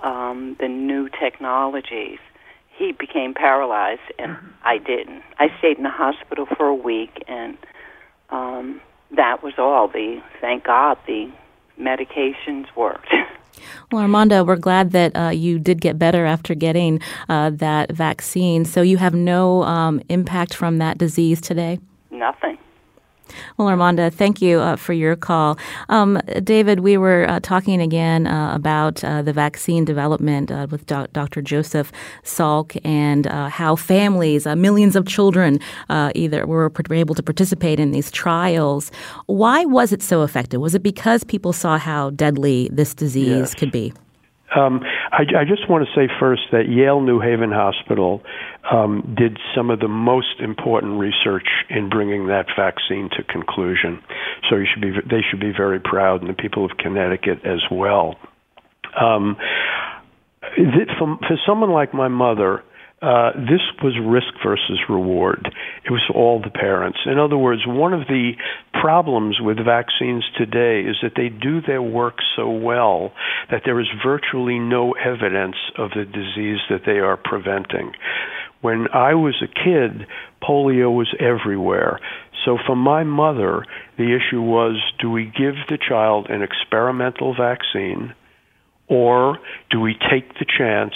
[0.02, 2.20] um, the new technologies,
[2.76, 5.24] he became paralyzed, and I didn't.
[5.40, 7.58] I stayed in the hospital for a week, and
[8.30, 8.82] um,
[9.16, 9.88] that was all.
[9.88, 11.32] The thank God the
[11.80, 13.14] medications worked.
[13.92, 18.66] Well, Armanda, we're glad that uh, you did get better after getting uh, that vaccine.
[18.66, 21.80] So you have no um, impact from that disease today?
[22.10, 22.58] Nothing.
[23.58, 25.58] Well, Armanda, thank you uh, for your call.
[25.90, 30.86] Um, David, we were uh, talking again uh, about uh, the vaccine development uh, with
[30.86, 31.42] Do- Dr.
[31.42, 31.92] Joseph
[32.24, 38.12] Salk and uh, how families, millions of children, either were able to participate in these
[38.12, 38.92] trials.
[39.26, 40.62] Why was it so effective?
[40.62, 43.54] Was it because people saw how deadly this disease yes.
[43.54, 43.94] could be?
[44.56, 48.22] Um, I, I, just want to say first that Yale New Haven Hospital
[48.72, 54.02] um, did some of the most important research in bringing that vaccine to conclusion.
[54.50, 57.62] So you should be, they should be very proud, and the people of Connecticut as
[57.72, 58.16] well.
[59.00, 59.38] Um,
[61.00, 62.64] for, for someone like my mother,
[63.04, 65.54] uh, this was risk versus reward.
[65.84, 67.00] It was all the parents.
[67.06, 68.32] In other words, one of the
[68.72, 73.12] problems with vaccines today is that they do their work so well
[73.52, 77.92] that there is virtually no evidence of the disease that they are preventing.
[78.62, 80.08] When I was a kid,
[80.42, 82.00] polio was everywhere.
[82.46, 83.66] So for my mother,
[83.98, 88.14] the issue was do we give the child an experimental vaccine
[88.88, 89.40] or
[89.72, 90.94] do we take the chance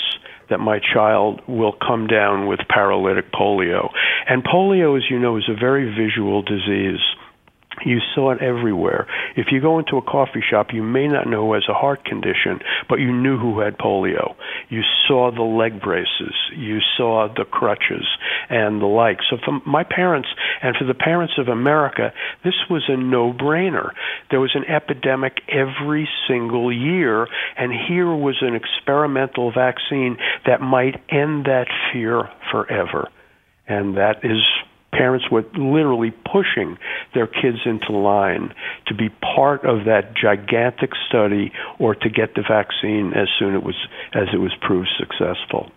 [0.49, 3.89] that my child will come down with paralytic polio.
[4.27, 7.01] And polio, as you know, is a very visual disease.
[7.85, 9.07] You saw it everywhere.
[9.35, 12.03] If you go into a coffee shop, you may not know who has a heart
[12.03, 12.59] condition,
[12.89, 14.35] but you knew who had polio.
[14.69, 18.05] You saw the leg braces, you saw the crutches,
[18.49, 19.19] and the like.
[19.29, 20.29] So for my parents
[20.61, 22.13] and for the parents of America,
[22.43, 23.91] this was a no-brainer.
[24.31, 31.01] There was an epidemic every single year, and here was an experimental vaccine that might
[31.09, 33.09] end that fear forever.
[33.67, 34.41] And that is
[34.97, 36.77] parents were literally pushing
[37.13, 38.53] their kids into line
[38.87, 43.63] to be part of that gigantic study or to get the vaccine as soon it
[43.63, 43.75] was
[44.13, 45.71] as it was proved successful.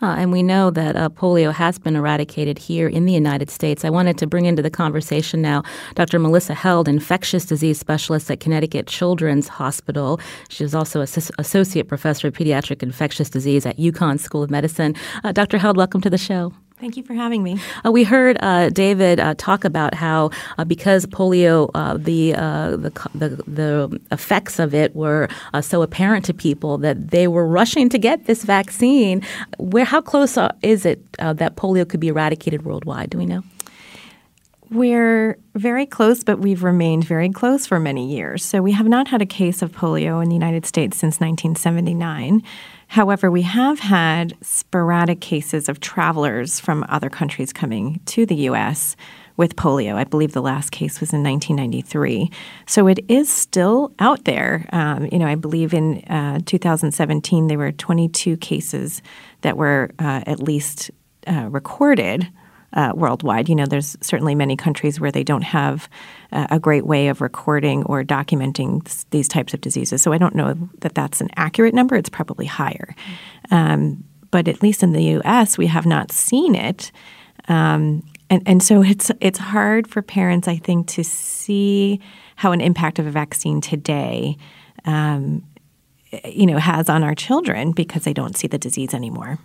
[0.00, 3.84] Uh, and we know that uh, polio has been eradicated here in the United States.
[3.84, 5.62] I wanted to bring into the conversation now
[5.94, 6.18] Dr.
[6.18, 10.20] Melissa Held, infectious disease specialist at Connecticut Children's Hospital.
[10.48, 14.94] She is also As- associate professor of pediatric infectious disease at UConn School of Medicine.
[15.24, 15.58] Uh, Dr.
[15.58, 16.52] Held, welcome to the show.
[16.78, 17.58] Thank you for having me.
[17.86, 22.76] Uh, we heard uh, David uh, talk about how uh, because polio, uh, the, uh,
[22.76, 25.28] the, the the effects of it were
[25.62, 29.22] so apparent to people that they were rushing to get this vaccine.
[29.58, 33.08] Where how close is it that polio could be eradicated worldwide?
[33.08, 33.42] Do we know?
[34.70, 38.44] We're very close, but we've remained very close for many years.
[38.44, 42.42] So we have not had a case of polio in the United States since 1979.
[42.88, 48.96] However, we have had sporadic cases of travelers from other countries coming to the U.S.
[49.36, 49.94] with polio.
[49.94, 52.30] I believe the last case was in 1993.
[52.66, 54.68] So it is still out there.
[54.72, 59.02] Um, you know, I believe in uh, 2017 there were 22 cases
[59.42, 60.90] that were uh, at least
[61.26, 62.28] uh, recorded
[62.72, 63.48] uh, worldwide.
[63.48, 65.88] You know, there's certainly many countries where they don't have
[66.32, 70.02] uh, a great way of recording or documenting th- these types of diseases.
[70.02, 71.96] So I don't know that that's an accurate number.
[71.96, 72.94] It's probably higher.
[73.50, 76.92] Um, but at least in the U.S., we have not seen it.
[77.48, 82.00] Um, and, and so it's it's hard for parents, I think, to see
[82.34, 84.36] how an impact of a vaccine today
[84.84, 85.44] um,
[86.24, 89.38] you know has on our children because they don't see the disease anymore.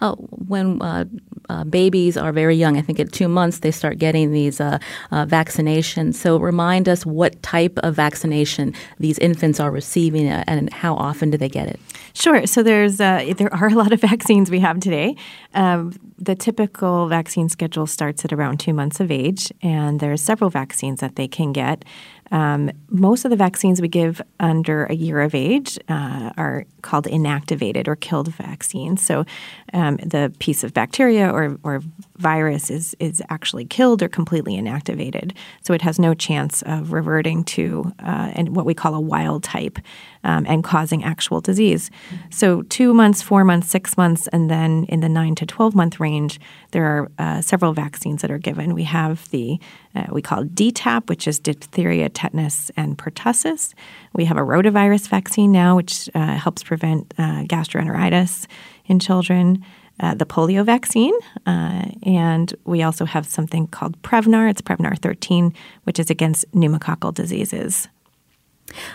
[0.00, 1.04] Uh, when uh,
[1.48, 4.78] uh, babies are very young, I think at two months they start getting these uh,
[5.10, 6.14] uh, vaccinations.
[6.14, 11.30] So remind us what type of vaccination these infants are receiving uh, and how often
[11.30, 11.80] do they get it?
[12.14, 12.46] Sure.
[12.46, 15.16] So there's there are a lot of vaccines we have today.
[15.54, 20.16] Um, the typical vaccine schedule starts at around two months of age, and there are
[20.16, 21.84] several vaccines that they can get.
[22.32, 27.04] Um, most of the vaccines we give under a year of age uh, are called
[27.04, 29.02] inactivated or killed vaccines.
[29.02, 29.24] So
[29.72, 31.82] um, the piece of bacteria or, or
[32.22, 35.32] virus is, is actually killed or completely inactivated.
[35.62, 39.42] So it has no chance of reverting to uh, and what we call a wild
[39.42, 39.78] type
[40.24, 41.90] um, and causing actual disease.
[42.30, 46.00] So two months, four months, six months, and then in the nine to 12 month
[46.00, 48.74] range, there are uh, several vaccines that are given.
[48.74, 49.58] We have the
[49.94, 53.74] uh, we call DTaP, which is diphtheria, tetanus, and pertussis.
[54.14, 58.46] We have a rotavirus vaccine now, which uh, helps prevent uh, gastroenteritis
[58.86, 59.64] in children.
[60.00, 61.14] Uh, the polio vaccine,
[61.46, 64.50] uh, and we also have something called Prevnar.
[64.50, 67.88] It's Prevnar 13, which is against pneumococcal diseases.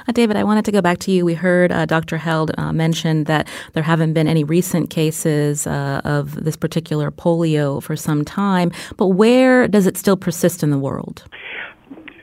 [0.08, 1.26] Uh, David, I wanted to go back to you.
[1.26, 2.18] We heard uh, Dr.
[2.18, 7.82] Held uh, mention that there haven't been any recent cases uh, of this particular polio
[7.82, 11.24] for some time, but where does it still persist in the world?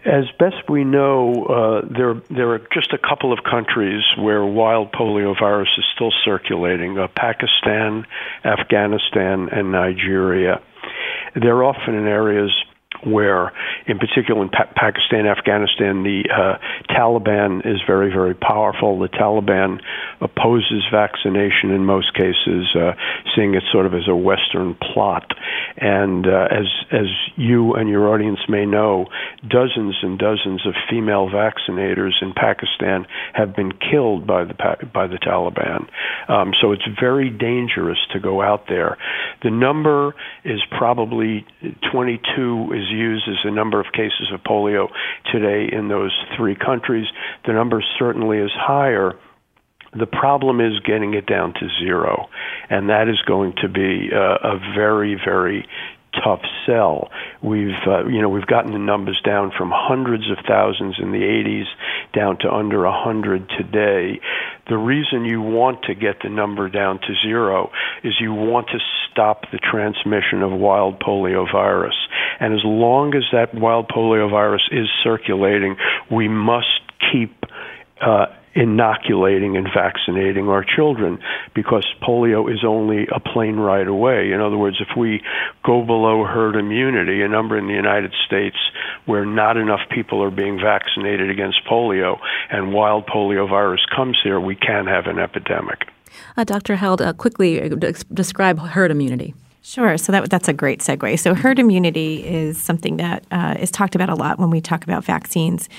[0.05, 4.93] As best we know, uh, there there are just a couple of countries where wild
[4.93, 8.07] polio virus is still circulating: uh, Pakistan,
[8.45, 10.61] Afghanistan, and Nigeria.
[11.35, 12.53] They're often in areas
[13.07, 13.53] where,
[13.87, 16.59] in particular in pa- Pakistan, Afghanistan, the uh,
[16.95, 18.99] Taliban is very, very powerful.
[18.99, 19.81] The Taliban
[20.21, 22.93] opposes vaccination in most cases, uh,
[23.35, 25.33] seeing it sort of as a Western plot.
[25.77, 29.07] And uh, as as you and your audience may know,
[29.49, 34.55] dozens and dozens of female vaccinators in Pakistan have been killed by the
[34.93, 35.89] by the Taliban.
[36.29, 38.97] Um, so it's very dangerous to go out there.
[39.43, 41.47] The number is probably
[41.93, 44.89] 22 is used as the number of cases of polio
[45.33, 47.07] today in those three countries.
[47.47, 49.13] The number certainly is higher.
[49.97, 52.29] The problem is getting it down to zero,
[52.69, 55.69] and that is going to be uh, a very, very
[56.23, 57.11] tough sell.
[57.43, 61.19] We've uh, you know we've gotten the numbers down from hundreds of thousands in the
[61.19, 61.67] 80s
[62.15, 64.21] down to under 100 today.
[64.69, 67.71] The reason you want to get the number down to zero
[68.03, 68.79] is you want to
[69.11, 71.97] stop the transmission of wild polio virus.
[72.41, 75.77] And as long as that wild polio virus is circulating,
[76.11, 76.81] we must
[77.13, 77.45] keep
[78.01, 81.19] uh, inoculating and vaccinating our children
[81.55, 84.31] because polio is only a plane ride away.
[84.33, 85.23] In other words, if we
[85.65, 88.57] go below herd immunity, a number in the United States
[89.07, 92.19] where not enough people are being vaccinated against polio
[92.51, 95.89] and wild polio virus comes here, we can have an epidemic.
[96.37, 96.77] Uh, Dr.
[96.77, 99.35] Held, uh, quickly uh, describe herd immunity.
[99.63, 99.97] Sure.
[99.97, 101.19] So that, that's a great segue.
[101.19, 104.85] So herd immunity is something that uh, is talked about a lot when we talk
[104.85, 105.71] about vaccines.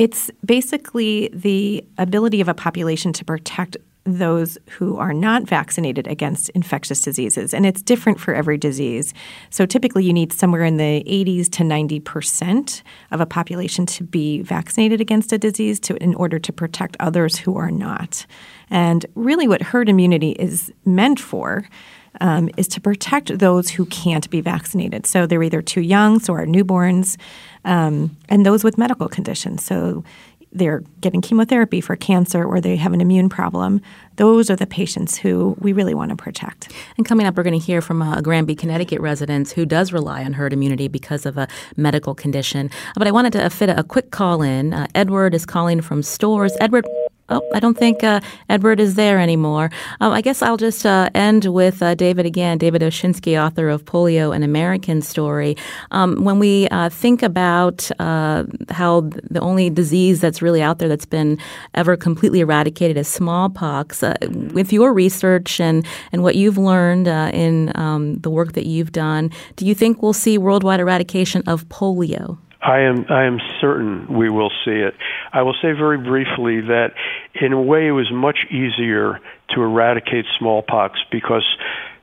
[0.00, 6.48] It's basically the ability of a population to protect those who are not vaccinated against
[6.50, 7.52] infectious diseases.
[7.52, 9.12] And it's different for every disease.
[9.50, 12.80] So typically, you need somewhere in the 80s to 90%
[13.10, 17.36] of a population to be vaccinated against a disease to, in order to protect others
[17.36, 18.24] who are not.
[18.70, 21.68] And really, what herd immunity is meant for.
[22.20, 25.06] Um, is to protect those who can't be vaccinated.
[25.06, 27.16] So they're either too young, so our newborns,
[27.64, 29.64] um, and those with medical conditions.
[29.64, 30.02] So
[30.52, 33.80] they're getting chemotherapy for cancer or they have an immune problem,
[34.16, 36.72] those are the patients who we really want to protect.
[36.96, 40.24] And coming up, we're going to hear from a Granby, Connecticut resident who does rely
[40.24, 42.70] on herd immunity because of a medical condition.
[42.96, 44.74] But I wanted to fit a quick call in.
[44.74, 46.56] Uh, Edward is calling from Storrs.
[46.60, 46.86] Edward,
[47.32, 49.70] Oh, I don't think uh, Edward is there anymore.
[50.00, 53.84] Um, I guess I'll just uh, end with uh, David again, David Oshinsky, author of
[53.84, 55.56] Polio, an American Story.
[55.92, 60.88] Um, when we uh, think about uh, how the only disease that's really out there
[60.88, 61.38] that's been
[61.74, 64.16] ever completely eradicated is smallpox, uh,
[64.52, 69.30] with your research and, and what you've learned in um, the work that you've done,
[69.54, 72.38] do you think we'll see worldwide eradication of polio?
[72.62, 74.94] I am I am certain we will see it.
[75.32, 76.92] I will say very briefly that
[77.40, 79.18] in a way it was much easier
[79.54, 81.44] to eradicate smallpox because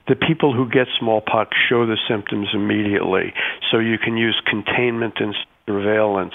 [0.08, 3.34] the people who get smallpox show the symptoms immediately.
[3.70, 5.36] So you can use containment and
[5.68, 6.34] surveillance.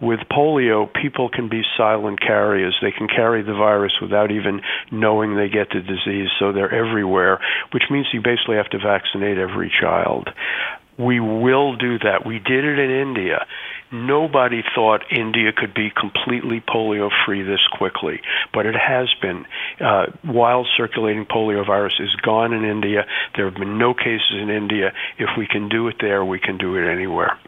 [0.00, 2.74] With polio, people can be silent carriers.
[2.82, 7.38] They can carry the virus without even knowing they get the disease, so they're everywhere,
[7.72, 10.30] which means you basically have to vaccinate every child.
[10.98, 12.26] We will do that.
[12.26, 13.46] We did it in India.
[13.90, 18.20] Nobody thought India could be completely polio free this quickly,
[18.52, 19.44] but it has been.
[19.80, 23.06] Uh, wild circulating polio virus is gone in India.
[23.36, 24.92] There have been no cases in India.
[25.18, 27.38] If we can do it there, we can do it anywhere.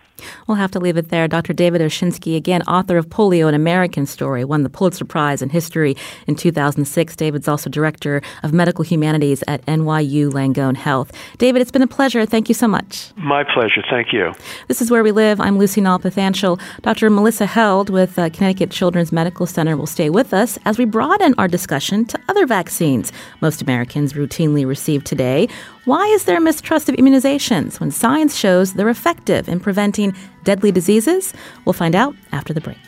[0.47, 1.29] We'll have to leave it there.
[1.29, 1.53] Dr.
[1.53, 5.97] David Oshinsky, again, author of Polio, an American Story, won the Pulitzer Prize in History
[6.27, 7.17] in 2006.
[7.17, 11.13] David's also director of medical humanities at NYU Langone Health.
[11.39, 12.27] David, it's been a pleasure.
[12.27, 13.13] Thank you so much.
[13.17, 13.83] My pleasure.
[13.91, 14.33] Thank you.
[14.69, 15.41] This is Where We Live.
[15.41, 16.61] I'm Lucy Nalpathanchil.
[16.83, 17.11] Dr.
[17.11, 21.35] Melissa Held with uh, Connecticut Children's Medical Center will stay with us as we broaden
[21.39, 25.49] our discussion to other vaccines most Americans routinely receive today.
[25.85, 31.35] Why is there mistrust of immunizations when science shows they're effective in preventing deadly diseases?
[31.67, 32.79] We'll find out after the break.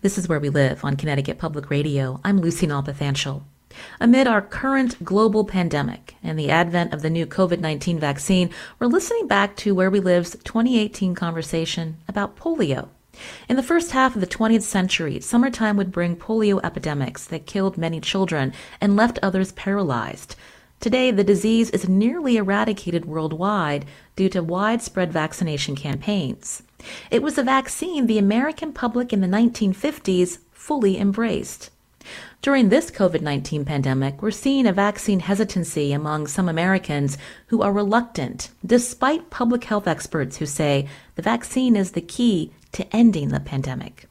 [0.00, 2.20] This is Where We Live on Connecticut Public Radio.
[2.24, 3.44] I'm Lucy Nalpathanchil.
[4.00, 8.50] Amid our current global pandemic and the advent of the new COVID 19 vaccine,
[8.80, 12.88] we're listening back to Where We Live's 2018 conversation about polio.
[13.48, 17.78] In the first half of the 20th century, summertime would bring polio epidemics that killed
[17.78, 20.36] many children and left others paralyzed.
[20.80, 23.84] Today, the disease is nearly eradicated worldwide
[24.16, 26.62] due to widespread vaccination campaigns.
[27.10, 31.70] It was a vaccine the American public in the 1950s fully embraced.
[32.40, 37.18] During this COVID 19 pandemic, we're seeing a vaccine hesitancy among some Americans
[37.48, 42.96] who are reluctant, despite public health experts who say the vaccine is the key to
[42.96, 44.06] ending the pandemic.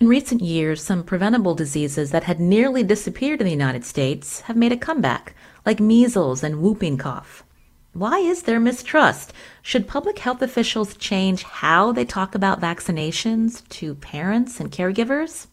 [0.00, 4.56] In recent years, some preventable diseases that had nearly disappeared in the United States have
[4.56, 7.44] made a comeback, like measles and whooping cough.
[7.92, 9.32] Why is there mistrust?
[9.62, 15.46] Should public health officials change how they talk about vaccinations to parents and caregivers?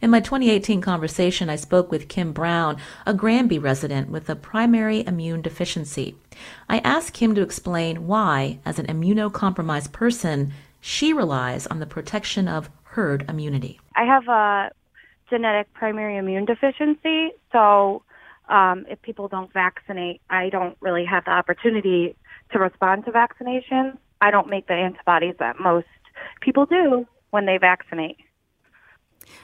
[0.00, 5.06] In my 2018 conversation, I spoke with Kim Brown, a Granby resident with a primary
[5.06, 6.16] immune deficiency.
[6.68, 10.52] I asked Kim to explain why, as an immunocompromised person,
[10.86, 13.80] she relies on the protection of herd immunity.
[13.96, 14.70] I have a
[15.30, 18.02] genetic primary immune deficiency, so
[18.50, 22.14] um, if people don't vaccinate, I don't really have the opportunity
[22.52, 23.96] to respond to vaccinations.
[24.20, 25.86] I don't make the antibodies that most
[26.42, 28.18] people do when they vaccinate.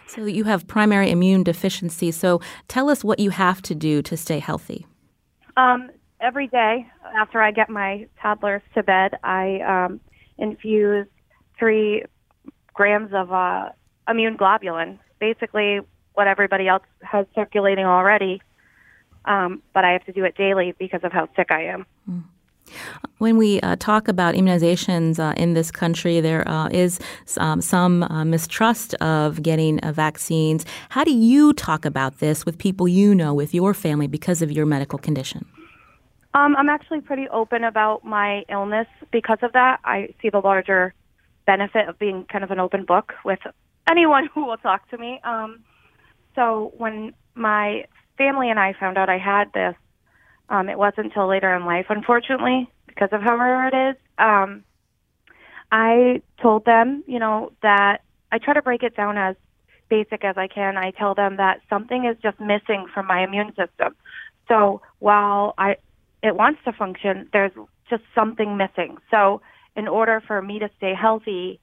[0.09, 2.11] So you have primary immune deficiency.
[2.11, 4.87] So tell us what you have to do to stay healthy.
[5.57, 5.89] Um,
[6.21, 6.87] every day
[7.17, 10.01] after I get my toddlers to bed, I um,
[10.37, 11.07] infuse
[11.61, 12.03] three
[12.75, 13.69] grams of uh,
[14.09, 15.81] immune globulin, basically
[16.15, 18.43] what everybody else has circulating already
[19.25, 21.87] um, but I have to do it daily because of how sick I am.
[22.09, 22.25] Mm.
[23.19, 27.01] When we uh, talk about immunizations uh, in this country, there uh, is
[27.39, 30.65] um, some uh, mistrust of getting uh, vaccines.
[30.91, 34.53] How do you talk about this with people you know, with your family, because of
[34.53, 35.47] your medical condition?
[36.33, 39.81] Um, I'm actually pretty open about my illness because of that.
[39.85, 40.95] I see the larger
[41.51, 43.41] benefit of being kind of an open book with
[43.91, 45.21] anyone who will talk to me.
[45.25, 45.65] Um,
[46.37, 47.87] so when my
[48.17, 49.75] family and I found out I had this,
[50.49, 53.97] um, it wasn't until later in life, unfortunately, because of how rare it is.
[54.19, 54.63] Um,
[55.73, 59.35] I told them, you know, that I try to break it down as
[59.89, 60.77] basic as I can.
[60.77, 63.97] I tell them that something is just missing from my immune system.
[64.47, 65.77] So while I
[66.23, 67.53] it wants to function, there's
[67.89, 68.99] just something missing.
[69.11, 69.41] So
[69.77, 71.61] in order for me to stay healthy,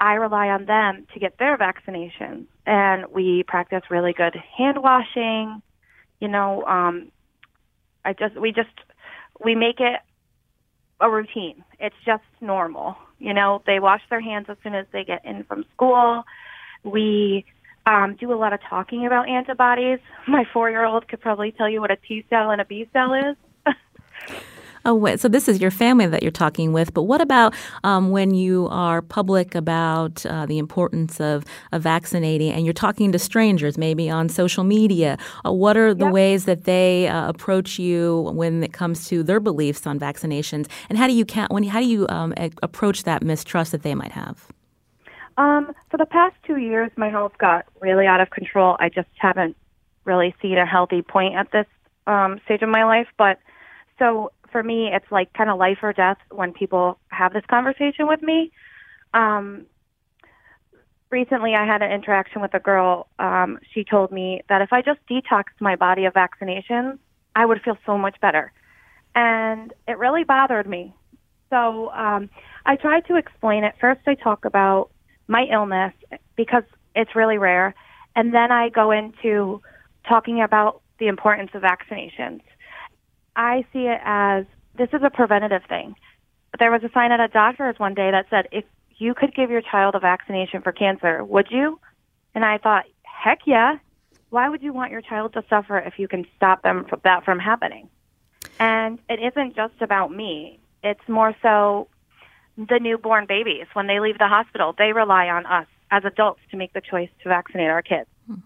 [0.00, 2.46] I rely on them to get their vaccinations.
[2.66, 5.62] And we practice really good hand washing
[6.20, 7.10] you know, um,
[8.04, 8.68] I just we just
[9.44, 10.00] we make it
[11.00, 11.64] a routine.
[11.78, 12.96] It's just normal.
[13.18, 16.24] You know, they wash their hands as soon as they get in from school.
[16.84, 17.44] We
[17.86, 19.98] um, do a lot of talking about antibodies.
[20.28, 22.88] My four year old could probably tell you what a T cell and a B
[22.92, 23.36] cell is.
[24.86, 28.34] Oh, so this is your family that you're talking with, but what about um, when
[28.34, 33.76] you are public about uh, the importance of, of, vaccinating and you're talking to strangers,
[33.76, 35.18] maybe on social media?
[35.44, 36.14] Uh, what are the yep.
[36.14, 40.96] ways that they uh, approach you when it comes to their beliefs on vaccinations, and
[40.96, 42.32] how do you count, when how do you um,
[42.62, 44.46] approach that mistrust that they might have?
[45.36, 48.76] Um, for the past two years, my health got really out of control.
[48.78, 49.56] I just haven't
[50.04, 51.66] really seen a healthy point at this
[52.06, 53.40] um, stage of my life, but
[53.98, 58.06] so for me, it's like kind of life or death when people have this conversation
[58.06, 58.50] with me.
[59.12, 59.66] Um,
[61.10, 63.06] recently, I had an interaction with a girl.
[63.18, 66.98] Um, she told me that if I just detoxed my body of vaccinations,
[67.34, 68.50] I would feel so much better.
[69.14, 70.94] And it really bothered me.
[71.50, 72.30] So um,
[72.64, 73.74] I tried to explain it.
[73.78, 74.88] First, I talk about
[75.28, 75.92] my illness
[76.34, 77.74] because it's really rare.
[78.14, 79.60] And then I go into
[80.08, 82.40] talking about the importance of vaccinations.
[83.36, 85.94] I see it as this is a preventative thing.
[86.58, 88.64] There was a sign at a doctor's one day that said, if
[88.96, 91.78] you could give your child a vaccination for cancer, would you?
[92.34, 93.76] And I thought, heck yeah.
[94.30, 97.24] Why would you want your child to suffer if you can stop them from that
[97.24, 97.88] from happening?
[98.58, 100.58] And it isn't just about me.
[100.82, 101.88] It's more so
[102.56, 106.56] the newborn babies when they leave the hospital, they rely on us as adults to
[106.56, 108.08] make the choice to vaccinate our kids.
[108.26, 108.36] Hmm.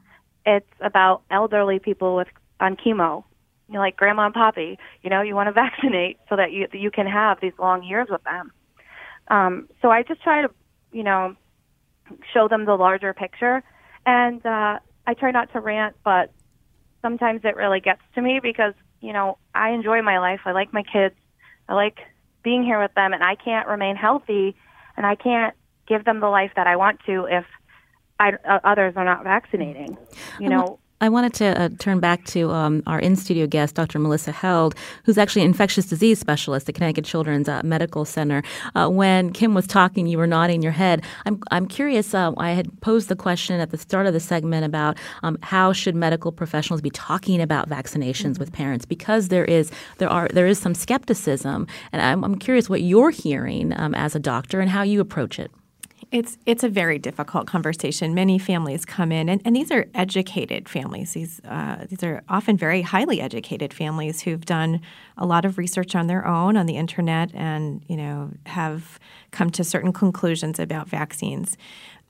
[0.44, 2.28] It's about elderly people with
[2.58, 3.24] on chemo
[3.70, 6.66] you know, like grandma and poppy, you know, you want to vaccinate so that you
[6.72, 8.52] you can have these long years with them.
[9.28, 10.50] Um, so I just try to,
[10.92, 11.36] you know,
[12.34, 13.62] show them the larger picture,
[14.04, 16.32] and uh, I try not to rant, but
[17.00, 20.40] sometimes it really gets to me because you know I enjoy my life.
[20.44, 21.14] I like my kids.
[21.68, 21.98] I like
[22.42, 24.56] being here with them, and I can't remain healthy,
[24.96, 25.54] and I can't
[25.86, 27.44] give them the life that I want to if
[28.18, 29.96] I, uh, others are not vaccinating.
[30.40, 33.98] You know, I wanted to uh, turn back to um, our in studio guest, Dr.
[33.98, 34.74] Melissa Held,
[35.04, 38.42] who's actually an infectious disease specialist at Connecticut Children's uh, Medical Center.
[38.74, 41.02] Uh, when Kim was talking, you were nodding your head.
[41.24, 42.12] I'm, I'm curious.
[42.12, 45.72] Uh, I had posed the question at the start of the segment about um, how
[45.72, 48.40] should medical professionals be talking about vaccinations mm-hmm.
[48.40, 52.68] with parents because there is there are there is some skepticism, and I'm, I'm curious
[52.68, 55.50] what you're hearing um, as a doctor and how you approach it.
[56.12, 58.14] It's it's a very difficult conversation.
[58.14, 61.12] Many families come in, and, and these are educated families.
[61.12, 64.80] These uh, these are often very highly educated families who've done
[65.16, 68.98] a lot of research on their own on the internet, and you know have
[69.30, 71.56] come to certain conclusions about vaccines.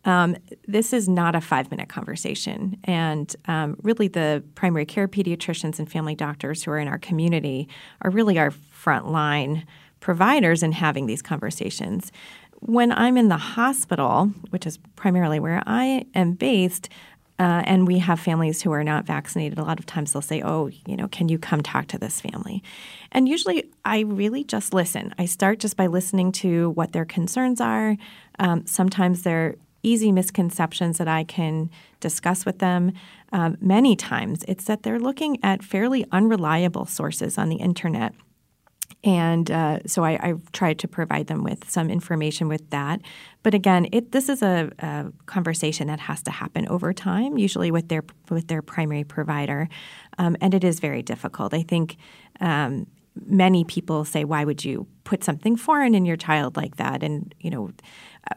[0.06, 0.34] Um,
[0.66, 2.78] this is not a five minute conversation.
[2.84, 7.68] And um, really, the primary care pediatricians and family doctors who are in our community
[8.00, 9.64] are really our frontline
[10.00, 12.10] providers in having these conversations
[12.60, 16.88] when I'm in the hospital, which is primarily where I am based,
[17.38, 20.42] uh, and we have families who are not vaccinated, a lot of times they'll say,
[20.42, 22.62] Oh, you know, can you come talk to this family?
[23.12, 25.14] And usually I really just listen.
[25.18, 27.96] I start just by listening to what their concerns are.
[28.38, 32.92] Um, sometimes they're easy misconceptions that I can discuss with them.
[33.32, 38.12] Um, many times it's that they're looking at fairly unreliable sources on the internet
[39.02, 43.00] and uh, so I, I, tried to provide them with some information with that.
[43.42, 47.70] But again, it, this is a, a, conversation that has to happen over time, usually
[47.70, 49.68] with their with their primary provider,
[50.18, 51.54] um, and it is very difficult.
[51.54, 51.96] I think
[52.40, 52.86] um,
[53.26, 57.34] many people say, "Why would you put something foreign in your child like that?" And
[57.40, 57.70] you know,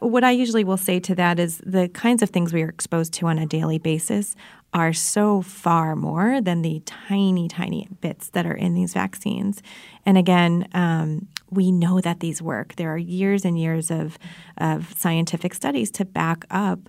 [0.00, 3.12] what I usually will say to that is the kinds of things we are exposed
[3.14, 4.34] to on a daily basis
[4.72, 9.62] are so far more than the tiny, tiny bits that are in these vaccines.
[10.04, 12.74] And again, um, we know that these work.
[12.74, 14.18] There are years and years of,
[14.58, 16.80] of scientific studies to back up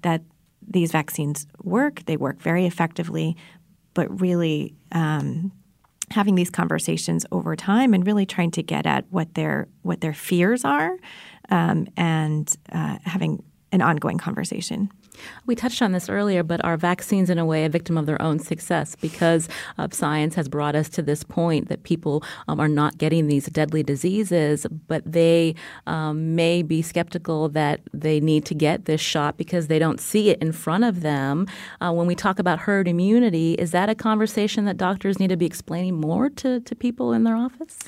[0.00, 0.22] that
[0.66, 2.06] these vaccines work.
[2.06, 3.36] They work very effectively,
[3.92, 5.52] but really um,
[6.10, 10.14] having these conversations over time and really trying to get at what their what their
[10.14, 10.96] fears are,
[11.50, 13.42] um, and uh, having
[13.72, 14.90] an ongoing conversation.
[15.46, 18.20] We touched on this earlier, but are vaccines in a way a victim of their
[18.20, 19.48] own success because
[19.78, 23.46] uh, science has brought us to this point that people um, are not getting these
[23.46, 25.54] deadly diseases, but they
[25.86, 30.30] um, may be skeptical that they need to get this shot because they don't see
[30.30, 31.46] it in front of them.
[31.80, 35.36] Uh, when we talk about herd immunity, is that a conversation that doctors need to
[35.36, 37.78] be explaining more to, to people in their office?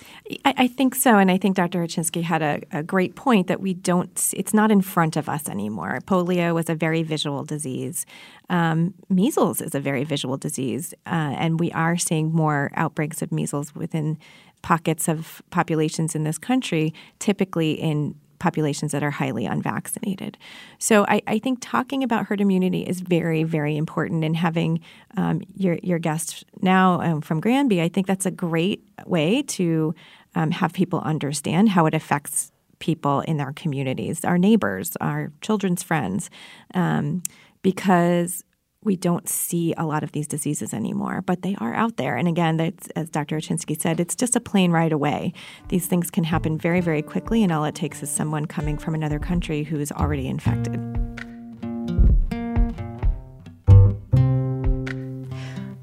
[0.44, 1.80] I, I think so, and I think Dr.
[1.80, 4.32] Oshinsky had a, a great point that we don't.
[4.36, 5.98] It's not in front of us anymore.
[6.06, 8.04] Polio was a very visual disease.
[8.50, 13.32] Um, measles is a very visual disease, uh, and we are seeing more outbreaks of
[13.32, 14.18] measles within
[14.60, 20.36] pockets of populations in this country, typically in populations that are highly unvaccinated.
[20.78, 24.24] So I, I, think talking about herd immunity is very, very important.
[24.24, 24.80] And having
[25.16, 29.94] um, your your guest now um, from Granby, I think that's a great way to
[30.34, 35.82] um, have people understand how it affects people in their communities, our neighbors, our children's
[35.82, 36.30] friends,
[36.74, 37.22] um,
[37.62, 38.44] because
[38.86, 42.16] we don't see a lot of these diseases anymore, but they are out there.
[42.16, 42.60] And again,
[42.94, 43.36] as Dr.
[43.36, 45.32] Oshinsky said, it's just a plane ride away.
[45.68, 48.94] These things can happen very, very quickly, and all it takes is someone coming from
[48.94, 51.15] another country who is already infected.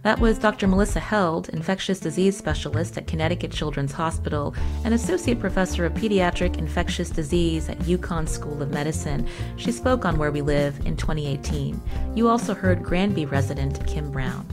[0.04, 0.68] That was Dr.
[0.68, 7.10] Melissa Held, infectious disease specialist at Connecticut Children's Hospital and associate professor of pediatric infectious
[7.10, 9.26] disease at UConn School of Medicine.
[9.56, 11.82] She spoke on Where We Live in 2018.
[12.16, 14.45] You also heard Granby resident Kim Brown.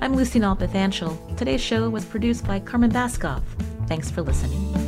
[0.00, 1.36] I'm Lucy Nalpathanchil.
[1.36, 3.42] Today's show was produced by Carmen Baskauf.
[3.86, 4.87] Thanks for listening.